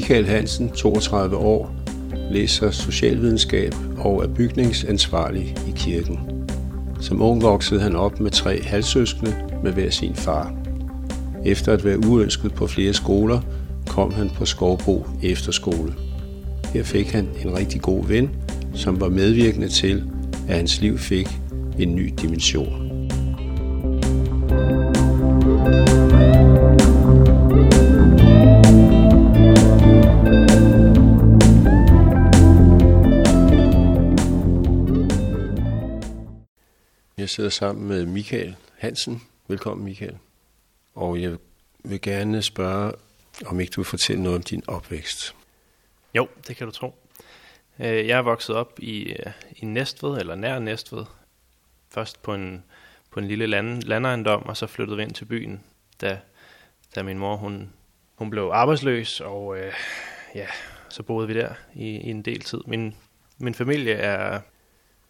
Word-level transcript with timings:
Michael 0.00 0.26
Hansen, 0.26 0.70
32 0.70 1.36
år, 1.36 1.74
læser 2.30 2.70
socialvidenskab 2.70 3.74
og 3.98 4.22
er 4.24 4.28
bygningsansvarlig 4.28 5.56
i 5.68 5.72
kirken. 5.76 6.18
Som 7.00 7.22
ung 7.22 7.42
voksede 7.42 7.80
han 7.80 7.96
op 7.96 8.20
med 8.20 8.30
tre 8.30 8.62
halvsøskende 8.62 9.34
med 9.62 9.72
hver 9.72 9.90
sin 9.90 10.14
far. 10.14 10.54
Efter 11.44 11.72
at 11.72 11.84
være 11.84 11.98
uønsket 11.98 12.54
på 12.54 12.66
flere 12.66 12.92
skoler, 12.92 13.40
kom 13.86 14.12
han 14.12 14.30
på 14.30 14.44
Skovbro 14.44 15.06
Efterskole. 15.22 15.94
Her 16.72 16.82
fik 16.82 17.06
han 17.06 17.28
en 17.44 17.56
rigtig 17.58 17.80
god 17.80 18.06
ven, 18.06 18.30
som 18.74 19.00
var 19.00 19.08
medvirkende 19.08 19.68
til, 19.68 20.04
at 20.48 20.56
hans 20.56 20.80
liv 20.80 20.98
fik 20.98 21.28
en 21.78 21.94
ny 21.94 22.14
dimension. 22.22 22.89
Jeg 37.30 37.34
sidder 37.34 37.50
sammen 37.50 37.88
med 37.88 38.06
Michael 38.06 38.56
Hansen. 38.78 39.22
Velkommen, 39.48 39.84
Michael. 39.84 40.18
Og 40.94 41.22
jeg 41.22 41.36
vil 41.84 42.00
gerne 42.00 42.42
spørge, 42.42 42.92
om 43.46 43.60
ikke 43.60 43.70
du 43.70 43.80
vil 43.80 43.86
fortælle 43.86 44.22
noget 44.22 44.36
om 44.36 44.42
din 44.42 44.62
opvækst. 44.66 45.34
Jo, 46.14 46.28
det 46.48 46.56
kan 46.56 46.66
du 46.66 46.72
tro. 46.72 46.94
Øh, 47.78 48.06
jeg 48.08 48.18
er 48.18 48.22
vokset 48.22 48.56
op 48.56 48.78
i, 48.78 49.02
øh, 49.02 49.32
i 49.56 49.64
Næstved, 49.64 50.18
eller 50.18 50.34
nær 50.34 50.58
Næstved. 50.58 51.04
Først 51.90 52.22
på 52.22 52.34
en, 52.34 52.64
på 53.10 53.20
en 53.20 53.28
lille 53.28 53.46
land, 53.46 53.82
landejendom, 53.82 54.42
og 54.42 54.56
så 54.56 54.66
flyttede 54.66 54.96
vi 54.96 55.02
ind 55.02 55.14
til 55.14 55.24
byen, 55.24 55.64
da, 56.00 56.20
da 56.94 57.02
min 57.02 57.18
mor 57.18 57.36
hun, 57.36 57.72
hun 58.14 58.30
blev 58.30 58.50
arbejdsløs, 58.52 59.20
og 59.20 59.58
øh, 59.58 59.72
ja, 60.34 60.46
så 60.88 61.02
boede 61.02 61.28
vi 61.28 61.34
der 61.34 61.54
i, 61.74 61.86
i 61.86 62.10
en 62.10 62.22
del 62.22 62.40
tid. 62.40 62.60
Min, 62.66 62.94
min 63.38 63.54
familie 63.54 63.94
er 63.94 64.40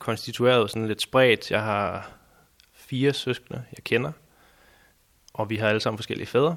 konstitueret 0.00 0.70
sådan 0.70 0.88
lidt 0.88 1.02
spredt. 1.02 1.50
Jeg 1.50 1.62
har 1.62 2.10
fire 2.72 3.12
søskende, 3.12 3.64
jeg 3.72 3.84
kender, 3.84 4.12
og 5.32 5.50
vi 5.50 5.56
har 5.56 5.68
alle 5.68 5.80
sammen 5.80 5.98
forskellige 5.98 6.26
fædre. 6.26 6.56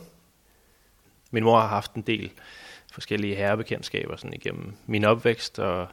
Min 1.32 1.44
mor 1.44 1.60
har 1.60 1.68
haft 1.68 1.94
en 1.94 2.02
del 2.02 2.32
forskellige 2.92 3.36
herrebekendtskaber 3.36 4.16
sådan 4.16 4.34
igennem 4.34 4.76
min 4.86 5.06
opvækst, 5.06 5.60
og, 5.60 5.88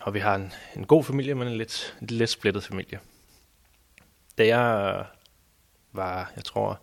og 0.00 0.14
vi 0.14 0.18
har 0.18 0.34
en, 0.34 0.52
en 0.76 0.86
god 0.86 1.04
familie, 1.04 1.34
men 1.34 1.48
en 1.48 1.56
lidt, 1.56 1.96
en 2.00 2.06
lidt 2.06 2.30
splittet 2.30 2.64
familie. 2.64 3.00
Da 4.38 4.46
jeg 4.46 5.04
var, 5.92 6.32
jeg 6.36 6.44
tror, 6.44 6.80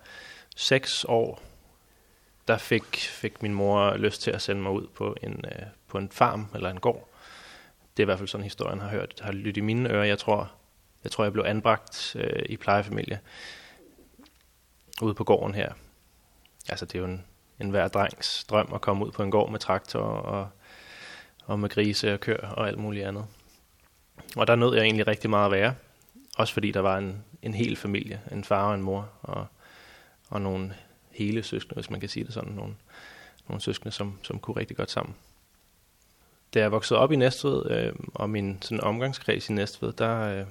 seks 0.56 1.06
år, 1.08 1.42
der 2.48 2.58
fik, 2.58 2.96
fik 2.96 3.42
min 3.42 3.54
mor 3.54 3.98
lyst 3.98 4.22
til 4.22 4.32
at 4.32 4.42
sende 4.42 4.62
mig 4.62 4.72
ud 4.72 4.88
på 4.88 5.16
en, 5.24 5.46
øh, 5.46 5.66
på 5.88 5.98
en 5.98 6.10
farm 6.12 6.48
eller 6.56 6.70
en 6.70 6.80
gård. 6.80 7.13
Det 7.98 8.04
er 8.04 8.04
i 8.04 8.06
hvert 8.06 8.18
fald 8.18 8.28
sådan, 8.28 8.44
historien 8.44 8.80
har 8.80 8.90
hørt, 8.90 9.20
har 9.22 9.32
lyttet 9.32 9.58
i 9.58 9.62
mine 9.62 9.90
ører. 9.90 10.04
Jeg 10.04 10.20
tror, 10.20 10.52
jeg 11.04 11.12
tror, 11.12 11.24
jeg 11.24 11.34
blev 11.34 11.46
anbragt 11.48 12.16
øh, 12.20 12.44
i 12.46 12.58
plejefamilie 12.58 13.20
ude 15.02 15.14
på 15.14 15.24
gården 15.24 15.56
her. 15.56 15.74
Altså, 16.70 16.86
det 16.86 16.96
er 16.96 17.00
jo 17.00 17.06
en, 17.06 17.26
en 17.60 17.70
hver 17.70 17.88
drengs 17.88 18.44
drøm 18.44 18.72
at 18.74 18.82
komme 18.82 19.06
ud 19.06 19.12
på 19.12 19.24
en 19.24 19.32
gård 19.32 19.52
med 19.52 19.60
traktor 19.60 20.00
og, 20.00 20.50
og 21.46 21.60
med 21.60 21.70
grise 21.70 22.14
og 22.14 22.20
køer 22.20 22.48
og 22.48 22.68
alt 22.68 22.78
muligt 22.80 23.06
andet. 23.06 23.26
Og 24.36 24.48
der 24.48 24.56
nød 24.56 24.76
jeg 24.76 24.84
egentlig 24.84 25.08
rigtig 25.08 25.30
meget 25.30 25.46
at 25.46 25.52
være. 25.52 25.76
Også 26.38 26.54
fordi 26.54 26.72
der 26.72 26.80
var 26.80 26.98
en, 26.98 27.24
en 27.42 27.54
hel 27.54 27.76
familie, 27.76 28.22
en 28.32 28.44
far 28.44 28.68
og 28.68 28.76
en 28.76 28.82
mor, 28.82 29.10
og, 29.22 29.48
og 30.30 30.42
nogle 30.42 30.76
hele 31.12 31.44
søskende, 31.44 31.76
hvis 31.76 31.90
man 31.90 32.00
kan 32.00 32.10
sige 32.10 32.26
det 32.26 32.34
sådan, 32.34 32.54
nogle, 32.54 32.76
nogle 33.48 33.62
søskende, 33.62 33.92
som, 33.92 34.20
som 34.24 34.40
kunne 34.40 34.58
rigtig 34.58 34.78
godt 34.78 34.92
sammen. 34.92 35.16
Da 36.54 36.60
jeg 36.60 36.72
voksede 36.72 37.00
op 37.00 37.12
i 37.12 37.16
Næstved, 37.16 37.72
øh, 37.72 37.94
og 38.14 38.30
min 38.30 38.58
sådan 38.62 38.82
omgangskreds 38.82 39.50
i 39.50 39.54
Næstved, 39.54 39.94
der 39.94 40.40
øh, 40.40 40.46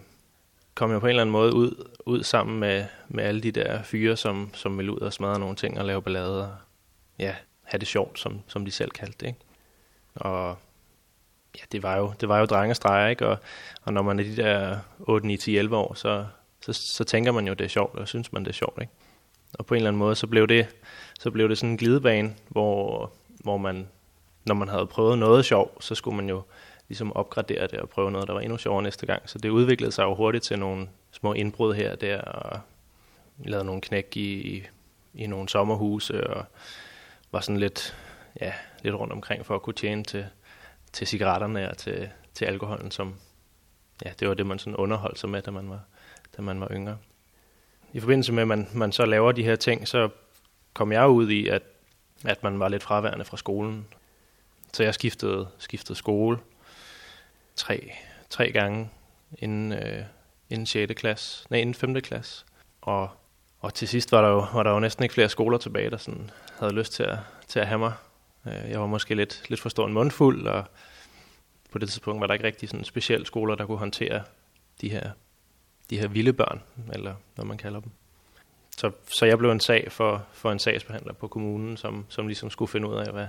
kom 0.75 0.93
jeg 0.93 1.01
på 1.01 1.07
en 1.07 1.11
eller 1.11 1.23
anden 1.23 1.33
måde 1.33 1.55
ud, 1.55 1.89
ud 2.07 2.23
sammen 2.23 2.61
med, 2.61 2.85
med 3.09 3.25
alle 3.25 3.41
de 3.41 3.53
der 3.53 3.83
fyre, 3.83 4.17
som, 4.17 4.51
som 4.55 4.79
ville 4.79 4.93
ud 4.93 4.99
og 4.99 5.13
smadre 5.13 5.39
nogle 5.39 5.57
ting 5.57 5.79
og 5.79 5.85
lave 5.85 6.03
ballade 6.03 6.43
og 6.43 6.55
ja, 7.19 7.35
have 7.63 7.79
det 7.79 7.89
sjovt, 7.89 8.19
som, 8.19 8.41
som 8.47 8.65
de 8.65 8.71
selv 8.71 8.91
kaldte 8.91 9.17
det. 9.21 9.27
Ikke? 9.27 9.39
Og 10.15 10.59
ja, 11.57 11.65
det 11.73 11.83
var 11.83 11.97
jo, 11.97 12.13
det 12.21 12.29
var 12.29 12.39
jo 12.39 12.45
drengestreger, 12.45 13.09
ikke? 13.09 13.27
Og, 13.27 13.39
og 13.83 13.93
når 13.93 14.03
man 14.03 14.19
er 14.19 14.25
de 14.25 14.37
der 14.37 14.79
8, 14.99 15.27
9, 15.27 15.37
10, 15.37 15.57
11 15.57 15.77
år, 15.77 15.95
så, 15.95 16.27
så, 16.61 16.73
så 16.73 17.05
tænker 17.05 17.33
man 17.33 17.47
jo, 17.47 17.55
det 17.55 17.65
er 17.65 17.69
sjovt, 17.69 17.99
og 17.99 18.09
synes 18.09 18.33
man, 18.33 18.45
det 18.45 18.49
er 18.49 18.55
sjovt, 18.55 18.79
ikke? 18.81 18.93
Og 19.55 19.67
på 19.67 19.75
en 19.75 19.79
eller 19.79 19.91
anden 19.91 19.99
måde, 19.99 20.15
så 20.15 20.27
blev 20.27 20.49
det, 20.49 20.67
så 21.21 21.31
blev 21.31 21.49
det 21.49 21.59
sådan 21.59 21.71
en 21.71 21.77
glidebane, 21.77 22.35
hvor, 22.49 23.13
hvor 23.29 23.57
man, 23.57 23.89
når 24.45 24.55
man 24.55 24.69
havde 24.69 24.87
prøvet 24.87 25.19
noget 25.19 25.45
sjovt, 25.45 25.85
så 25.85 25.95
skulle 25.95 26.17
man 26.17 26.29
jo 26.29 26.43
ligesom 26.89 27.13
opgradere 27.13 27.67
det 27.67 27.79
og 27.79 27.89
prøve 27.89 28.11
noget, 28.11 28.29
der 28.29 28.35
var 28.35 28.41
endnu 28.41 28.59
sjovere 28.59 28.83
næste 28.83 29.07
gang. 29.07 29.23
Så 29.29 29.39
det 29.39 29.49
udviklede 29.49 29.93
sig 29.93 30.03
jo 30.03 30.15
hurtigt 30.15 30.45
til 30.45 30.59
nogle 30.59 30.89
små 31.11 31.33
indbrud 31.33 31.75
her 31.75 31.93
og 31.93 32.01
der, 32.01 32.21
og 32.21 32.61
lavede 33.39 33.65
nogle 33.65 33.81
knæk 33.81 34.17
i, 34.17 34.63
i 35.15 35.27
nogle 35.27 35.49
sommerhuse, 35.49 36.27
og 36.27 36.45
var 37.33 37.41
sådan 37.41 37.61
lidt, 37.61 37.97
ja, 38.41 38.53
lidt 38.83 38.95
rundt 38.95 39.13
omkring 39.13 39.47
for 39.47 39.55
at 39.55 39.63
kunne 39.63 39.75
tjene 39.75 40.05
til, 40.05 40.27
til 40.93 41.07
cigaretterne 41.07 41.71
og 41.71 41.79
til, 41.79 42.09
til 42.35 42.45
alkoholen, 42.45 42.91
som 42.91 43.15
ja, 44.05 44.11
det 44.21 44.29
var 44.29 44.35
det, 44.35 44.47
man 44.47 44.59
sådan 44.59 44.77
underholdt 44.77 45.19
sig 45.19 45.31
med, 45.31 45.43
da 45.43 45.51
man 45.51 45.71
var, 45.71 45.81
da 46.37 46.43
man 46.43 46.61
var 46.61 46.69
yngre. 46.71 46.99
I 47.93 48.01
forbindelse 48.01 48.33
med, 48.33 48.43
at 48.43 48.49
man, 48.49 48.69
man 48.75 48.93
så 48.93 49.07
laver 49.07 49.33
de 49.33 49.45
her 49.45 49.57
ting, 49.57 49.89
så 49.89 50.09
kom 50.75 50.93
jeg 50.93 51.09
ud 51.09 51.31
i, 51.31 51.49
at, 51.49 51.63
at 52.25 52.43
man 52.43 52.61
var 52.61 52.69
lidt 52.69 52.83
fraværende 52.83 53.25
fra 53.25 53.37
skolen. 53.37 53.87
Så 54.73 54.83
jeg 54.83 54.95
skiftede, 54.95 55.49
skiftede 55.59 55.99
skole 55.99 56.39
tre, 57.57 57.93
tre 58.31 58.53
gange 58.53 58.91
inden, 59.39 59.73
øh, 59.73 60.05
inden 60.51 60.67
6. 60.67 60.95
klasse, 60.95 61.47
nej, 61.51 61.61
inden 61.61 61.75
5. 61.75 62.01
klasse. 62.01 62.45
Og, 62.81 63.11
og 63.61 63.75
til 63.75 63.89
sidst 63.89 64.13
var 64.13 64.23
der, 64.23 64.29
jo, 64.29 64.47
var 64.55 64.63
der 64.63 64.71
jo 64.71 64.81
næsten 64.81 65.03
ikke 65.03 65.13
flere 65.13 65.29
skoler 65.29 65.59
tilbage, 65.59 65.91
der 65.91 65.97
sådan 65.97 66.31
havde 66.59 66.75
lyst 66.75 66.93
til 66.93 67.03
at, 67.03 67.19
til 67.49 67.61
at 67.61 67.67
have 67.67 67.79
mig. 67.79 67.93
Øh, 68.47 68.71
jeg 68.71 68.81
var 68.81 68.87
måske 68.87 69.15
lidt, 69.15 69.43
lidt 69.49 69.61
for 69.61 69.69
stor 69.69 69.87
en 69.87 69.93
mundfuld, 69.93 70.47
og 70.47 70.65
på 71.71 71.79
det 71.79 71.89
tidspunkt 71.89 72.21
var 72.21 72.27
der 72.27 72.35
ikke 72.35 72.47
rigtig 72.47 72.69
sådan 72.69 72.85
specielle 72.85 73.27
skoler, 73.27 73.55
der 73.55 73.67
kunne 73.67 73.79
håndtere 73.79 74.23
de 74.81 74.89
her, 74.89 75.11
de 75.91 75.99
her 75.99 76.09
vilde 76.09 76.33
børn, 76.33 76.63
eller 76.93 77.15
hvad 77.35 77.45
man 77.45 77.59
kalder 77.59 77.81
dem. 77.81 77.91
Så, 78.77 78.91
så 79.19 79.27
jeg 79.27 79.39
blev 79.39 79.51
en 79.51 79.61
sag 79.61 79.93
for, 79.93 80.27
for 80.33 80.53
en 80.53 80.59
sagsbehandler 80.59 81.13
på 81.13 81.29
kommunen, 81.29 81.77
som, 81.77 82.07
som 82.09 82.27
ligesom 82.27 82.51
skulle 82.51 82.69
finde 82.69 82.89
ud 82.89 82.95
af, 82.95 83.13
hvad, 83.13 83.27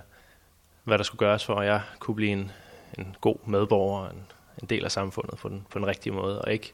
hvad 0.84 0.98
der 0.98 1.04
skulle 1.04 1.20
gøres 1.20 1.46
for, 1.46 1.56
at 1.56 1.68
jeg 1.68 1.82
kunne 2.00 2.16
blive 2.16 2.32
en, 2.32 2.52
en 2.98 3.16
god 3.22 3.36
medborger, 3.46 4.10
en, 4.10 4.26
en 4.62 4.68
del 4.68 4.86
af 4.86 4.92
samfundet 4.92 5.40
på 5.40 5.50
den, 5.50 5.66
på 5.70 5.80
den 5.80 5.88
rigtige 5.88 6.14
måde, 6.14 6.42
og 6.42 6.54
ikke 6.54 6.74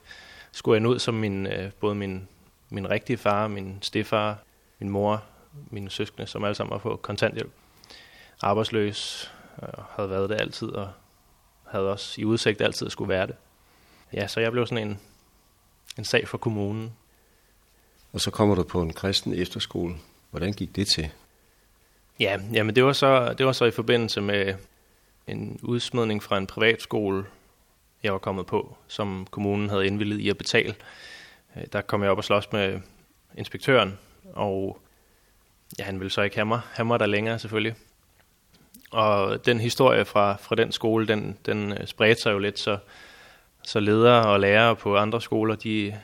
skulle 0.52 0.78
ende 0.78 0.90
ud 0.90 1.00
som 1.00 1.14
min, 1.14 1.48
øh, 1.48 1.72
både 1.72 1.96
min, 1.96 2.28
min 2.70 2.90
rigtige 2.90 3.18
far, 3.18 3.48
min 3.48 3.78
stefar, 3.82 4.38
min 4.80 4.90
mor, 4.90 5.24
mine 5.72 5.90
søskende, 5.90 6.28
som 6.28 6.44
alle 6.44 6.56
sammen 6.56 6.72
var 6.72 6.78
på 6.78 7.00
kontanthjælp. 7.02 7.52
Arbejdsløs, 8.42 9.32
og 9.58 9.84
havde 9.90 10.10
været 10.10 10.30
det 10.30 10.42
altid, 10.42 10.68
og 10.68 10.90
havde 11.68 11.92
også 11.92 12.22
i 12.22 12.26
udsigt 12.26 12.62
altid 12.62 12.86
at 12.86 12.92
skulle 12.92 13.10
være 13.10 13.28
det. 13.28 13.36
Ja, 14.14 14.28
så 14.28 14.40
jeg 14.40 14.52
blev 14.52 14.68
sådan 14.68 14.88
en, 14.88 15.00
en 15.98 16.06
sag 16.06 16.28
for 16.28 16.38
kommunen. 16.38 16.94
Og 18.14 18.22
så 18.22 18.32
kommer 18.32 18.56
du 18.56 18.64
på 18.64 18.82
en 18.82 18.94
kristen 18.94 19.34
efterskole. 19.34 19.96
Hvordan 20.32 20.54
gik 20.54 20.76
det 20.76 20.88
til? 20.88 21.12
Ja, 22.20 22.40
jamen 22.54 22.76
det 22.76 22.84
var 22.84 22.94
så, 22.94 23.34
det 23.34 23.46
var 23.46 23.52
så 23.52 23.66
i 23.66 23.72
forbindelse 23.72 24.22
med 24.22 24.54
en 25.28 25.60
udsmidning 25.64 26.24
fra 26.24 26.38
en 26.38 26.48
privatskole, 26.48 27.26
jeg 28.04 28.14
var 28.14 28.20
kommet 28.20 28.46
på, 28.46 28.78
som 28.88 29.28
kommunen 29.32 29.70
havde 29.70 29.88
indvilliget 29.88 30.22
i 30.22 30.30
at 30.30 30.38
betale. 30.38 30.76
Øh, 31.56 31.64
der 31.74 31.82
kom 31.82 32.04
jeg 32.04 32.12
op 32.12 32.18
og 32.18 32.24
slås 32.24 32.52
med 32.52 32.82
inspektøren, 33.38 33.98
og 34.34 34.82
ja, 35.80 35.84
han 35.84 36.00
ville 36.00 36.12
så 36.12 36.22
ikke 36.22 36.36
have 36.36 36.46
mig, 36.46 36.62
have 36.74 36.86
mig 36.86 37.00
der 37.00 37.06
længere 37.06 37.40
selvfølgelig. 37.40 37.76
Og 38.92 39.46
den 39.46 39.60
historie 39.60 40.06
fra, 40.06 40.36
fra 40.36 40.56
den 40.56 40.72
skole, 40.72 41.08
den, 41.08 41.38
den 41.46 41.72
øh, 41.72 41.88
spredte 41.88 42.22
sig 42.22 42.32
jo 42.32 42.40
lidt, 42.40 42.60
så, 42.60 42.78
så 43.64 43.80
ledere 43.80 44.28
og 44.28 44.40
lærere 44.40 44.76
på 44.76 44.98
andre 44.98 45.22
skoler, 45.22 45.56
de, 45.56 46.00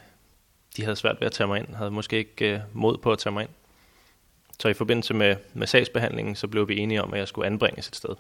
de 0.78 0.84
havde 0.84 0.96
svært 0.96 1.20
ved 1.20 1.26
at 1.26 1.32
tage 1.32 1.48
mig 1.48 1.60
ind, 1.60 1.76
havde 1.76 1.92
måske 1.92 2.18
ikke 2.18 2.54
øh, 2.54 2.60
mod 2.74 2.98
på 2.98 3.12
at 3.12 3.20
tage 3.20 3.34
mig 3.34 3.42
ind. 3.42 3.52
Så 4.60 4.68
i 4.68 4.74
forbindelse 4.74 5.14
med, 5.14 5.36
med 5.54 5.68
sagsbehandlingen, 5.68 6.36
så 6.36 6.48
blev 6.48 6.68
vi 6.68 6.78
enige 6.78 7.04
om, 7.04 7.14
at 7.14 7.20
jeg 7.20 7.28
skulle 7.28 7.48
anbringes 7.48 7.88
et 7.88 7.96
sted. 7.96 8.16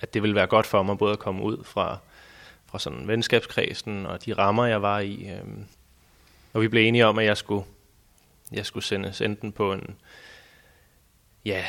At 0.00 0.14
det 0.14 0.22
ville 0.22 0.34
være 0.34 0.46
godt 0.46 0.66
for 0.66 0.82
mig 0.82 0.98
både 0.98 1.12
at 1.12 1.18
komme 1.18 1.42
ud 1.42 1.64
fra, 1.64 1.98
fra 2.66 2.78
sådan 2.78 3.08
venskabskredsen 3.08 4.06
og 4.06 4.24
de 4.24 4.32
rammer, 4.32 4.66
jeg 4.66 4.82
var 4.82 5.00
i. 5.00 5.30
Øhm, 5.30 5.64
og 6.52 6.62
vi 6.62 6.68
blev 6.68 6.88
enige 6.88 7.06
om, 7.06 7.18
at 7.18 7.24
jeg 7.24 7.36
skulle, 7.36 7.64
jeg 8.52 8.66
skulle 8.66 8.84
sendes 8.84 9.20
enten 9.20 9.52
på 9.52 9.72
en, 9.72 9.96
ja, 11.44 11.64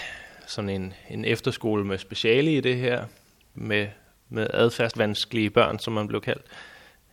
sådan 0.47 0.69
en, 0.69 0.93
en 1.09 1.25
efterskole 1.25 1.85
med 1.85 1.97
speciale 1.97 2.55
i 2.55 2.61
det 2.61 2.77
her, 2.77 3.05
med, 3.53 3.87
med 4.29 4.47
adfærdsvanskelige 4.53 5.49
børn, 5.49 5.79
som 5.79 5.93
man 5.93 6.07
blev 6.07 6.21
kaldt, 6.21 6.45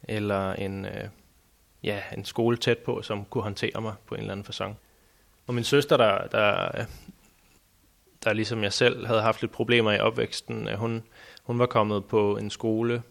eller 0.03 0.53
en, 0.53 0.85
øh, 0.85 1.09
ja, 1.83 2.03
en 2.17 2.25
skole 2.25 2.57
tæt 2.57 2.79
på, 2.79 3.03
som 3.03 3.25
kunne 3.25 3.43
håndtere 3.43 3.81
mig 3.81 3.95
på 4.07 4.15
en 4.15 4.21
eller 4.21 4.33
anden 4.33 4.45
fasong. 4.45 4.79
Og 5.47 5.55
min 5.55 5.65
søster, 5.65 5.97
der, 5.97 6.27
der, 6.27 6.71
der 8.25 8.33
ligesom 8.33 8.63
jeg 8.63 8.73
selv 8.73 9.07
havde 9.07 9.23
haft 9.23 9.41
lidt 9.41 9.53
problemer 9.53 9.93
i 9.93 9.99
opvæksten. 9.99 10.69
Hun, 10.77 11.03
hun 11.43 11.59
var 11.59 11.67
kommet 11.67 12.05
på 12.05 12.37
en 12.37 12.51
skole, 12.51 13.03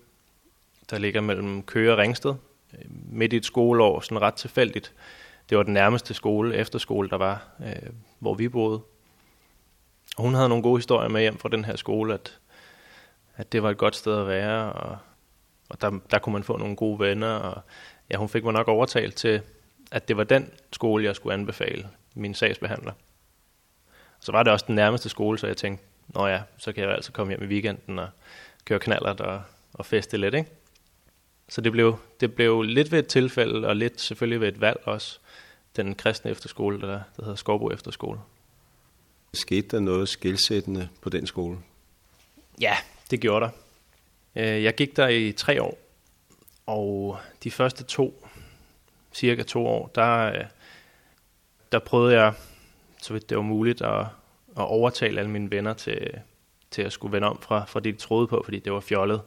der 0.90 0.98
ligger 0.98 1.22
mellem 1.22 1.64
Køge 1.64 1.92
og 1.92 1.98
Ringsted, 1.98 2.34
øh, 2.74 2.86
midt 2.90 3.34
i 3.34 3.36
et 3.36 3.46
skoleår, 3.46 4.00
sådan 4.00 4.22
ret 4.22 4.34
tilfældigt. 4.34 4.94
Det 5.50 5.58
var 5.58 5.64
den 5.64 5.74
nærmeste 5.74 6.14
skole, 6.14 6.56
efterskole, 6.56 7.10
der 7.10 7.18
var, 7.18 7.48
øh, 7.66 7.90
hvor 8.20 8.34
vi 8.34 8.50
boede. 8.50 8.82
Og 10.18 10.24
hun 10.24 10.34
havde 10.34 10.50
nogle 10.50 10.64
gode 10.64 10.78
historier 10.78 11.10
med 11.10 11.22
hjem 11.22 11.38
fra 11.38 11.50
den 11.50 11.66
her 11.66 11.76
skole, 11.76 12.14
at, 12.14 12.40
at 13.36 13.52
det 13.52 13.64
var 13.64 13.70
et 13.70 13.78
godt 13.78 13.96
sted 13.96 14.20
at 14.20 14.28
være, 14.28 14.74
og, 14.74 14.98
og 15.70 15.82
der, 15.82 16.00
der 16.12 16.20
kunne 16.20 16.34
man 16.34 16.44
få 16.44 16.58
nogle 16.58 16.76
gode 16.76 17.00
venner, 17.00 17.34
og 17.34 17.62
ja, 18.10 18.18
hun 18.18 18.30
fik 18.30 18.44
mig 18.44 18.54
nok 18.54 18.68
overtalt 18.68 19.16
til, 19.16 19.42
at 19.92 20.08
det 20.08 20.18
var 20.18 20.24
den 20.24 20.52
skole, 20.72 21.04
jeg 21.04 21.16
skulle 21.16 21.34
anbefale 21.34 21.90
min 22.14 22.34
sagsbehandler. 22.34 22.92
Så 24.20 24.32
var 24.32 24.44
det 24.44 24.54
også 24.54 24.66
den 24.68 24.76
nærmeste 24.76 25.10
skole, 25.10 25.38
så 25.38 25.48
jeg 25.48 25.58
tænkte, 25.58 25.86
nå 26.08 26.28
ja, 26.28 26.42
så 26.58 26.72
kan 26.72 26.84
jeg 26.84 26.94
altså 26.94 27.12
komme 27.12 27.32
hjem 27.32 27.44
i 27.44 27.54
weekenden 27.54 28.00
og 28.00 28.10
køre 28.66 28.80
knallert 28.80 29.22
og, 29.22 29.42
og 29.74 29.86
feste 29.86 30.18
lidt, 30.18 30.36
ikke? 30.36 30.50
Så 31.50 31.62
det 31.62 31.72
blev, 31.72 31.98
det 32.20 32.36
blev 32.36 32.62
lidt 32.62 32.92
ved 32.92 33.00
et 33.00 33.08
tilfælde, 33.08 33.68
og 33.68 33.76
lidt 33.76 34.02
selvfølgelig 34.02 34.42
ved 34.42 34.48
et 34.48 34.62
valg 34.62 34.82
også, 34.84 35.20
den 35.76 35.96
kristne 35.96 36.32
efterskole, 36.32 36.82
der, 36.82 36.88
der 36.88 37.02
hedder 37.18 37.36
Skorbo 37.36 37.72
Efterskole. 37.72 38.20
Skete 39.34 39.68
der 39.68 39.80
noget 39.80 40.10
skilsættende 40.10 40.90
på 41.02 41.10
den 41.10 41.28
skole? 41.28 41.58
Ja, 42.62 42.78
det 43.12 43.22
gjorde 43.22 43.46
der. 43.46 43.52
Øh, 44.36 44.64
jeg 44.64 44.76
gik 44.76 44.98
der 44.98 45.08
i 45.08 45.32
tre 45.32 45.62
år, 45.62 45.78
og 46.66 47.20
de 47.44 47.52
første 47.52 47.84
to, 47.84 48.28
cirka 49.14 49.44
to 49.44 49.68
år, 49.68 49.92
der, 49.96 50.34
øh, 50.34 50.46
der 51.72 51.80
prøvede 51.80 52.22
jeg, 52.22 52.34
så 53.02 53.14
vidt 53.14 53.30
det 53.30 53.38
var 53.38 53.44
muligt, 53.44 53.82
at, 53.82 54.00
at 54.58 54.64
overtale 54.64 55.20
alle 55.20 55.32
mine 55.32 55.52
venner 55.52 55.74
til, 55.74 56.20
til 56.72 56.82
at 56.82 56.94
skulle 56.94 57.12
vende 57.12 57.28
om 57.28 57.42
fra, 57.42 57.66
fra 57.66 57.80
det, 57.80 57.94
de 57.94 58.00
troede 58.00 58.28
på, 58.28 58.42
fordi 58.46 58.60
det 58.60 58.74
var 58.74 58.80
fjollet, 58.80 59.22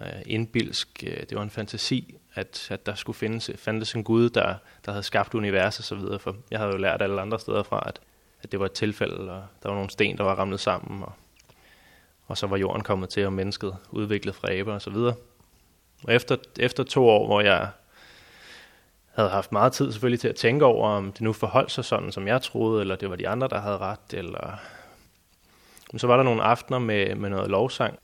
øh, 0.00 0.22
indbilsk, 0.26 1.04
øh, 1.06 1.16
det 1.16 1.34
var 1.34 1.42
en 1.42 1.50
fantasi, 1.50 2.14
at, 2.34 2.70
at 2.70 2.86
der 2.86 2.94
skulle 2.94 3.16
findes, 3.16 3.50
fandtes 3.56 3.94
en 3.94 4.04
Gud, 4.04 4.30
der, 4.30 4.54
der 4.84 4.92
havde 4.92 5.02
skabt 5.02 5.34
universet 5.34 5.80
og 5.80 5.84
så 5.84 5.94
videre, 5.94 6.18
for 6.18 6.36
jeg 6.50 6.58
havde 6.58 6.72
jo 6.72 6.78
lært 6.78 7.02
alle 7.02 7.20
andre 7.20 7.40
steder 7.40 7.62
fra, 7.62 7.82
at, 7.86 8.00
at 8.42 8.52
det 8.52 8.60
var 8.60 8.66
et 8.66 8.72
tilfælde, 8.72 9.32
og 9.32 9.44
der 9.62 9.68
var 9.68 9.74
nogle 9.74 9.90
sten, 9.90 10.18
der 10.18 10.24
var 10.24 10.34
ramlet 10.34 10.60
sammen, 10.60 11.02
og, 11.02 11.12
og 12.26 12.38
så 12.38 12.46
var 12.46 12.56
jorden 12.56 12.82
kommet 12.82 13.08
til, 13.08 13.26
og 13.26 13.32
mennesket 13.32 13.76
udviklet 13.90 14.34
fra 14.34 14.52
aber 14.52 14.72
og 14.72 14.82
så 14.82 14.90
videre. 14.90 15.14
Og 16.04 16.14
efter, 16.14 16.36
efter 16.58 16.84
to 16.84 17.08
år, 17.08 17.26
hvor 17.26 17.40
jeg 17.40 17.68
havde 19.14 19.30
haft 19.30 19.52
meget 19.52 19.72
tid 19.72 19.92
selvfølgelig 19.92 20.20
til 20.20 20.28
at 20.28 20.36
tænke 20.36 20.64
over, 20.64 20.88
om 20.88 21.12
det 21.12 21.20
nu 21.20 21.32
forholdt 21.32 21.70
sig 21.70 21.84
sådan, 21.84 22.12
som 22.12 22.28
jeg 22.28 22.42
troede, 22.42 22.80
eller 22.80 22.96
det 22.96 23.10
var 23.10 23.16
de 23.16 23.28
andre, 23.28 23.48
der 23.48 23.60
havde 23.60 23.78
ret, 23.78 24.12
eller... 24.12 24.60
Men 25.92 25.98
så 25.98 26.06
var 26.06 26.16
der 26.16 26.24
nogle 26.24 26.42
aftener 26.42 26.78
med, 26.78 27.14
med 27.14 27.30
noget 27.30 27.50
lovsang. 27.50 27.98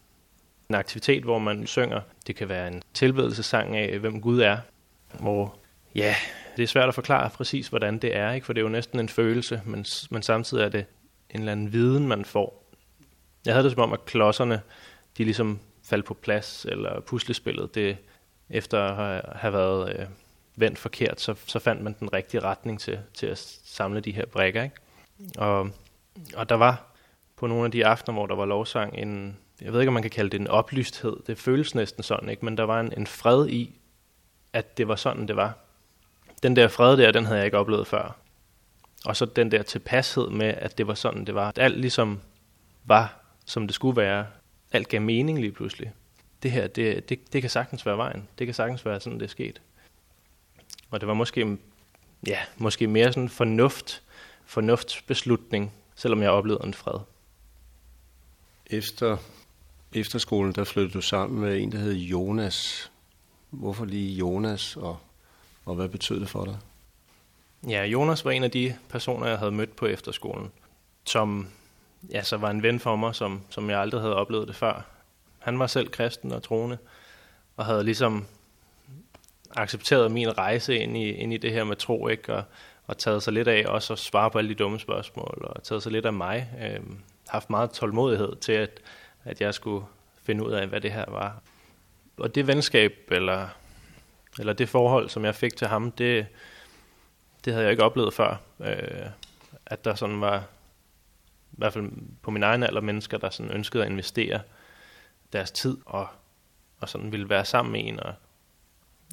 En 0.68 0.74
aktivitet, 0.74 1.22
hvor 1.22 1.38
man 1.38 1.66
synger. 1.66 2.00
Det 2.26 2.36
kan 2.36 2.48
være 2.48 2.68
en 2.68 2.82
tilbedelsesang 2.94 3.76
af, 3.76 3.98
hvem 3.98 4.20
Gud 4.20 4.40
er. 4.40 4.58
Hvor, 5.20 5.58
ja, 5.94 6.14
det 6.56 6.62
er 6.62 6.66
svært 6.66 6.88
at 6.88 6.94
forklare 6.94 7.30
præcis, 7.30 7.68
hvordan 7.68 7.98
det 7.98 8.16
er, 8.16 8.32
ikke? 8.32 8.46
for 8.46 8.52
det 8.52 8.60
er 8.60 8.64
jo 8.64 8.68
næsten 8.68 9.00
en 9.00 9.08
følelse, 9.08 9.62
men, 9.64 9.84
men 10.10 10.22
samtidig 10.22 10.64
er 10.64 10.68
det 10.68 10.84
en 11.30 11.40
eller 11.40 11.52
anden 11.52 11.72
viden, 11.72 12.08
man 12.08 12.24
får. 12.24 12.64
Jeg 13.46 13.54
havde 13.54 13.64
det 13.64 13.72
som 13.72 13.82
om, 13.82 13.92
at 13.92 14.04
klodserne, 14.04 14.60
de 15.18 15.24
ligesom 15.24 15.60
faldt 15.84 16.04
på 16.04 16.14
plads, 16.14 16.66
eller 16.68 17.00
puslespillet, 17.00 17.74
det 17.74 17.96
efter 18.50 18.82
at 18.82 19.22
have 19.38 19.52
været 19.52 19.98
øh, 19.98 20.06
vendt 20.60 20.78
forkert, 20.78 21.20
så, 21.20 21.34
så 21.46 21.58
fandt 21.58 21.82
man 21.82 21.96
den 22.00 22.12
rigtige 22.12 22.40
retning 22.40 22.80
til, 22.80 22.98
til 23.14 23.26
at 23.26 23.38
samle 23.64 24.00
de 24.00 24.12
her 24.12 24.26
brækker. 24.26 24.62
Ikke? 24.62 24.76
Og, 25.38 25.70
og 26.36 26.48
der 26.48 26.54
var 26.54 26.86
på 27.36 27.46
nogle 27.46 27.64
af 27.64 27.70
de 27.70 27.86
aftener, 27.86 28.14
hvor 28.14 28.26
der 28.26 28.34
var 28.34 28.44
lovsang, 28.44 28.98
en, 28.98 29.36
jeg 29.60 29.72
ved 29.72 29.80
ikke, 29.80 29.88
om 29.88 29.94
man 29.94 30.02
kan 30.02 30.10
kalde 30.10 30.30
det 30.30 30.40
en 30.40 30.48
oplysthed, 30.48 31.16
det 31.26 31.38
føles 31.38 31.74
næsten 31.74 32.02
sådan, 32.02 32.28
ikke? 32.28 32.44
men 32.44 32.56
der 32.56 32.64
var 32.64 32.80
en, 32.80 32.92
en 32.96 33.06
fred 33.06 33.48
i, 33.48 33.80
at 34.52 34.78
det 34.78 34.88
var 34.88 34.96
sådan, 34.96 35.28
det 35.28 35.36
var. 35.36 35.58
Den 36.42 36.56
der 36.56 36.68
fred 36.68 36.96
der, 36.96 37.12
den 37.12 37.24
havde 37.24 37.38
jeg 37.38 37.44
ikke 37.44 37.58
oplevet 37.58 37.86
før. 37.86 38.16
Og 39.04 39.16
så 39.16 39.24
den 39.24 39.50
der 39.50 39.62
tilpashed 39.62 40.30
med, 40.30 40.46
at 40.46 40.78
det 40.78 40.86
var 40.86 40.94
sådan, 40.94 41.24
det 41.24 41.34
var. 41.34 41.48
At 41.48 41.58
alt 41.58 41.80
ligesom 41.80 42.20
var, 42.84 43.20
som 43.44 43.66
det 43.66 43.74
skulle 43.74 43.96
være. 43.96 44.26
Alt 44.72 44.88
gav 44.88 45.00
mening 45.00 45.40
lige 45.40 45.52
pludselig. 45.52 45.92
Det 46.42 46.50
her, 46.50 46.66
det, 46.66 47.08
det, 47.08 47.32
det 47.32 47.40
kan 47.40 47.50
sagtens 47.50 47.86
være 47.86 47.96
vejen. 47.96 48.28
Det 48.38 48.46
kan 48.46 48.54
sagtens 48.54 48.86
være 48.86 49.00
sådan, 49.00 49.18
det 49.18 49.24
er 49.24 49.30
sket. 49.30 49.60
Og 50.90 51.00
det 51.00 51.08
var 51.08 51.14
måske, 51.14 51.58
ja, 52.26 52.38
måske 52.56 52.86
mere 52.86 53.12
sådan 53.12 53.28
fornuft, 53.28 54.02
fornuftsbeslutning, 54.44 55.72
selvom 55.94 56.22
jeg 56.22 56.30
oplevede 56.30 56.64
en 56.64 56.74
fred. 56.74 57.00
Efter 58.66 59.16
efterskolen, 59.92 60.52
der 60.52 60.64
flyttede 60.64 60.94
du 60.94 61.00
sammen 61.00 61.40
med 61.40 61.60
en, 61.60 61.72
der 61.72 61.78
hed 61.78 61.94
Jonas. 61.94 62.90
Hvorfor 63.50 63.84
lige 63.84 64.14
Jonas, 64.14 64.76
og, 64.76 64.98
og 65.64 65.74
hvad 65.74 65.88
betød 65.88 66.20
det 66.20 66.28
for 66.28 66.44
dig? 66.44 66.58
Ja, 67.68 67.84
Jonas 67.84 68.24
var 68.24 68.30
en 68.30 68.44
af 68.44 68.50
de 68.50 68.76
personer, 68.88 69.26
jeg 69.26 69.38
havde 69.38 69.52
mødt 69.52 69.76
på 69.76 69.86
efterskolen, 69.86 70.52
som 71.04 71.48
ja, 72.10 72.22
så 72.22 72.36
var 72.36 72.50
en 72.50 72.62
ven 72.62 72.80
for 72.80 72.96
mig, 72.96 73.14
som, 73.14 73.40
som 73.50 73.70
jeg 73.70 73.80
aldrig 73.80 74.00
havde 74.00 74.16
oplevet 74.16 74.48
det 74.48 74.56
før. 74.56 74.86
Han 75.38 75.58
var 75.58 75.66
selv 75.66 75.88
kristen 75.88 76.32
og 76.32 76.42
troende, 76.42 76.78
og 77.56 77.64
havde 77.64 77.84
ligesom 77.84 78.26
accepteret 79.56 80.10
min 80.10 80.38
rejse 80.38 80.78
ind 80.78 80.96
i, 80.96 81.10
ind 81.10 81.32
i 81.32 81.36
det 81.36 81.52
her 81.52 81.64
med 81.64 81.76
tro, 81.76 82.08
ikke? 82.08 82.34
Og, 82.34 82.42
og 82.86 82.98
taget 82.98 83.22
sig 83.22 83.32
lidt 83.32 83.48
af 83.48 83.64
også 83.66 83.92
at 83.92 83.98
svare 83.98 84.30
på 84.30 84.38
alle 84.38 84.50
de 84.50 84.54
dumme 84.54 84.78
spørgsmål, 84.78 85.38
og 85.42 85.62
taget 85.62 85.82
sig 85.82 85.92
lidt 85.92 86.06
af 86.06 86.12
mig. 86.12 86.50
Øh, 86.62 86.80
haft 87.28 87.50
meget 87.50 87.70
tålmodighed 87.70 88.36
til, 88.36 88.52
at, 88.52 88.80
at 89.24 89.40
jeg 89.40 89.54
skulle 89.54 89.86
finde 90.22 90.46
ud 90.46 90.52
af, 90.52 90.66
hvad 90.66 90.80
det 90.80 90.92
her 90.92 91.04
var. 91.08 91.42
Og 92.16 92.34
det 92.34 92.46
venskab, 92.46 92.92
eller, 93.10 93.48
eller 94.38 94.52
det 94.52 94.68
forhold, 94.68 95.08
som 95.08 95.24
jeg 95.24 95.34
fik 95.34 95.56
til 95.56 95.66
ham, 95.66 95.92
det, 95.92 96.26
det 97.44 97.52
havde 97.52 97.64
jeg 97.64 97.70
ikke 97.70 97.84
oplevet 97.84 98.14
før. 98.14 98.36
Øh, 98.60 99.06
at 99.66 99.84
der 99.84 99.94
sådan 99.94 100.20
var, 100.20 100.38
i 101.52 101.56
hvert 101.58 101.72
fald 101.72 101.90
på 102.22 102.30
min 102.30 102.42
egen 102.42 102.62
alder, 102.62 102.80
mennesker, 102.80 103.18
der 103.18 103.30
sådan 103.30 103.52
ønskede 103.52 103.84
at 103.84 103.90
investere 103.90 104.40
deres 105.32 105.50
tid 105.50 105.78
og, 105.86 106.08
og 106.78 106.88
sådan 106.88 107.12
ville 107.12 107.28
være 107.28 107.44
sammen 107.44 107.72
med 107.72 107.80
en 107.84 108.00
og, 108.00 108.14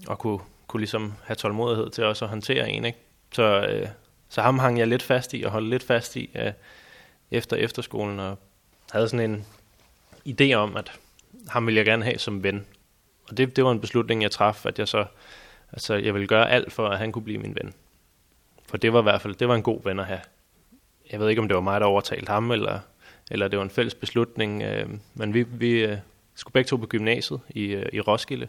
og 0.07 0.19
kunne, 0.19 0.39
kunne 0.67 0.79
ligesom 0.79 1.13
have 1.23 1.35
tålmodighed 1.35 1.89
til 1.89 2.03
også 2.03 2.25
at 2.25 2.29
håndtere 2.29 2.69
en. 2.69 2.85
Ikke? 2.85 2.97
Så, 3.31 3.43
øh, 3.43 3.87
så 4.29 4.41
ham 4.41 4.59
hang 4.59 4.79
jeg 4.79 4.87
lidt 4.87 5.03
fast 5.03 5.33
i 5.33 5.43
og 5.43 5.51
holdt 5.51 5.69
lidt 5.69 5.83
fast 5.83 6.15
i 6.15 6.29
øh, 6.35 6.51
efter 7.31 7.57
efterskolen 7.57 8.19
og 8.19 8.37
havde 8.91 9.09
sådan 9.09 9.31
en 9.31 9.45
idé 10.25 10.53
om, 10.53 10.75
at 10.75 10.91
ham 11.47 11.65
ville 11.65 11.77
jeg 11.77 11.85
gerne 11.85 12.03
have 12.03 12.17
som 12.17 12.43
ven. 12.43 12.65
Og 13.29 13.37
det, 13.37 13.55
det 13.55 13.63
var 13.63 13.71
en 13.71 13.81
beslutning, 13.81 14.21
jeg 14.21 14.31
traf, 14.31 14.65
at 14.65 14.79
jeg 14.79 14.87
så 14.87 15.05
altså, 15.73 15.95
jeg 15.95 16.13
ville 16.13 16.27
gøre 16.27 16.49
alt 16.49 16.71
for, 16.71 16.87
at 16.87 16.97
han 16.97 17.11
kunne 17.11 17.23
blive 17.23 17.39
min 17.39 17.55
ven. 17.55 17.73
For 18.65 18.77
det 18.77 18.93
var 18.93 18.99
i 18.99 19.03
hvert 19.03 19.21
fald 19.21 19.35
det 19.35 19.47
var 19.47 19.55
en 19.55 19.63
god 19.63 19.83
ven 19.83 19.99
at 19.99 20.05
have. 20.05 20.21
Jeg 21.11 21.19
ved 21.19 21.29
ikke, 21.29 21.41
om 21.41 21.47
det 21.47 21.55
var 21.55 21.61
mig, 21.61 21.81
der 21.81 21.87
overtalte 21.87 22.31
ham, 22.31 22.51
eller, 22.51 22.79
eller 23.31 23.47
det 23.47 23.59
var 23.59 23.63
en 23.63 23.69
fælles 23.69 23.95
beslutning. 23.95 24.63
Øh, 24.63 24.89
men 25.13 25.33
vi, 25.33 25.43
vi 25.43 25.85
øh, 25.85 25.97
skulle 26.35 26.53
begge 26.53 26.67
to 26.67 26.77
på 26.77 26.85
gymnasiet 26.85 27.39
i, 27.49 27.65
øh, 27.65 27.85
i 27.93 27.99
Roskilde, 27.99 28.47